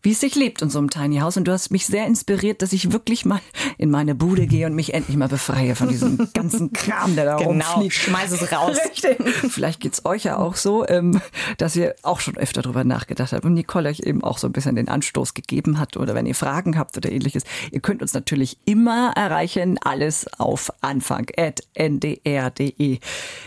wie 0.08 0.12
es 0.12 0.22
sich 0.22 0.36
lebt 0.36 0.62
in 0.62 0.70
so 0.70 0.80
einem 0.80 0.89
Tiny 0.89 1.17
House. 1.17 1.36
Und 1.36 1.50
du 1.50 1.52
hast 1.52 1.70
mich 1.70 1.86
sehr 1.86 2.06
inspiriert, 2.08 2.62
dass 2.62 2.72
ich 2.72 2.93
wirklich 2.93 3.26
mal 3.26 3.41
in 3.78 3.91
meine 3.91 4.15
Bude 4.15 4.48
gehe 4.48 4.65
und 4.65 4.74
mich 4.74 4.93
endlich 4.93 5.17
mal 5.17 5.28
befreie 5.28 5.76
von 5.76 5.89
diesem 5.89 6.30
ganzen 6.34 6.72
Kram, 6.72 7.17
der 7.17 7.26
da 7.26 7.36
genau, 7.36 7.74
rumfliegt. 7.74 7.93
schmeiß 7.93 8.32
es 8.32 8.50
raus. 8.54 8.78
Richtig. 8.89 9.17
Vielleicht 9.52 9.82
geht's 9.82 10.06
euch 10.06 10.24
ja 10.24 10.38
auch 10.38 10.56
so, 10.56 10.88
ähm, 10.88 11.20
dass 11.58 11.76
ihr 11.76 11.93
auch 12.04 12.22
schon 12.22 12.38
öfter 12.38 12.62
drüber 12.62 12.86
nachgedacht 12.86 13.34
habt 13.34 13.43
und 13.43 13.54
Nicole 13.54 13.89
euch 13.89 14.00
eben 14.00 14.24
auch 14.24 14.38
so 14.38 14.48
ein 14.48 14.54
bisschen 14.54 14.78
den 14.78 14.88
Anstoß 14.88 15.34
gegeben 15.34 15.78
hat 15.78 15.98
oder 15.98 16.15
wenn 16.15 16.26
ihr 16.26 16.36
Fragen 16.36 16.78
habt 16.78 16.96
oder 16.96 17.12
ähnliches. 17.12 17.43
Ihr 17.74 17.82
könnt 17.82 18.02
uns 18.02 18.13
natürlich 18.13 18.60
immer 18.63 19.12
erreichen, 19.13 19.78
alles 19.82 20.26
auf 20.39 20.72
anfang.ndr.de. 20.80 21.50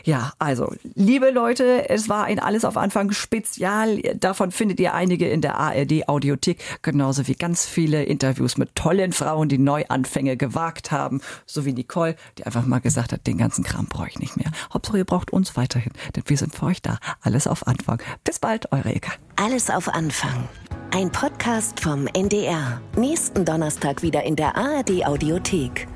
Ja, 0.05 0.35
also, 0.39 0.75
liebe 0.95 1.31
Leute, 1.31 1.89
es 1.89 2.11
war 2.11 2.25
ein 2.25 2.39
Alles 2.39 2.67
auf 2.67 2.77
Anfang 2.77 3.13
Spezial. 3.13 3.97
Davon 4.17 4.51
findet 4.51 4.79
ihr 4.79 4.93
einige 4.93 5.27
in 5.27 5.41
der 5.41 5.57
ARD 5.57 6.07
Audiothek. 6.07 6.50
Politik, 6.51 6.83
genauso 6.83 7.27
wie 7.29 7.35
ganz 7.35 7.67
viele 7.67 8.05
Interviews 8.05 8.57
mit 8.57 8.75
tollen 8.75 9.13
Frauen, 9.13 9.49
die 9.49 9.59
Neuanfänge 9.59 10.37
gewagt 10.37 10.91
haben, 10.91 11.21
so 11.47 11.65
wie 11.65 11.73
Nicole, 11.73 12.17
die 12.39 12.47
einfach 12.47 12.67
mal 12.67 12.81
gesagt 12.81 13.13
hat, 13.13 13.27
den 13.27 13.39
ganzen 13.39 13.65
Kram 13.65 13.87
brauche 13.87 14.09
ich 14.09 14.19
nicht 14.19 14.37
mehr. 14.37 14.51
Hauptsache, 14.73 14.99
ihr 14.99 15.05
braucht 15.05 15.33
uns 15.33 15.57
weiterhin, 15.57 15.93
denn 16.17 16.25
wir 16.27 16.37
sind 16.37 16.55
für 16.55 16.67
euch 16.67 16.83
da. 16.83 16.99
Alles 17.21 17.47
auf 17.47 17.67
Anfang. 17.67 18.01
Bis 18.25 18.39
bald, 18.39 18.73
eure 18.73 18.93
Eka. 18.93 19.13
Alles 19.37 19.71
auf 19.71 19.89
Anfang. 19.89 20.49
Ein 20.93 21.11
Podcast 21.13 21.81
vom 21.81 22.07
NDR. 22.09 22.81
Nächsten 22.97 23.45
Donnerstag 23.45 24.03
wieder 24.03 24.25
in 24.25 24.37
der 24.37 24.57
ARD 24.57 25.07
Audiothek. 25.07 25.87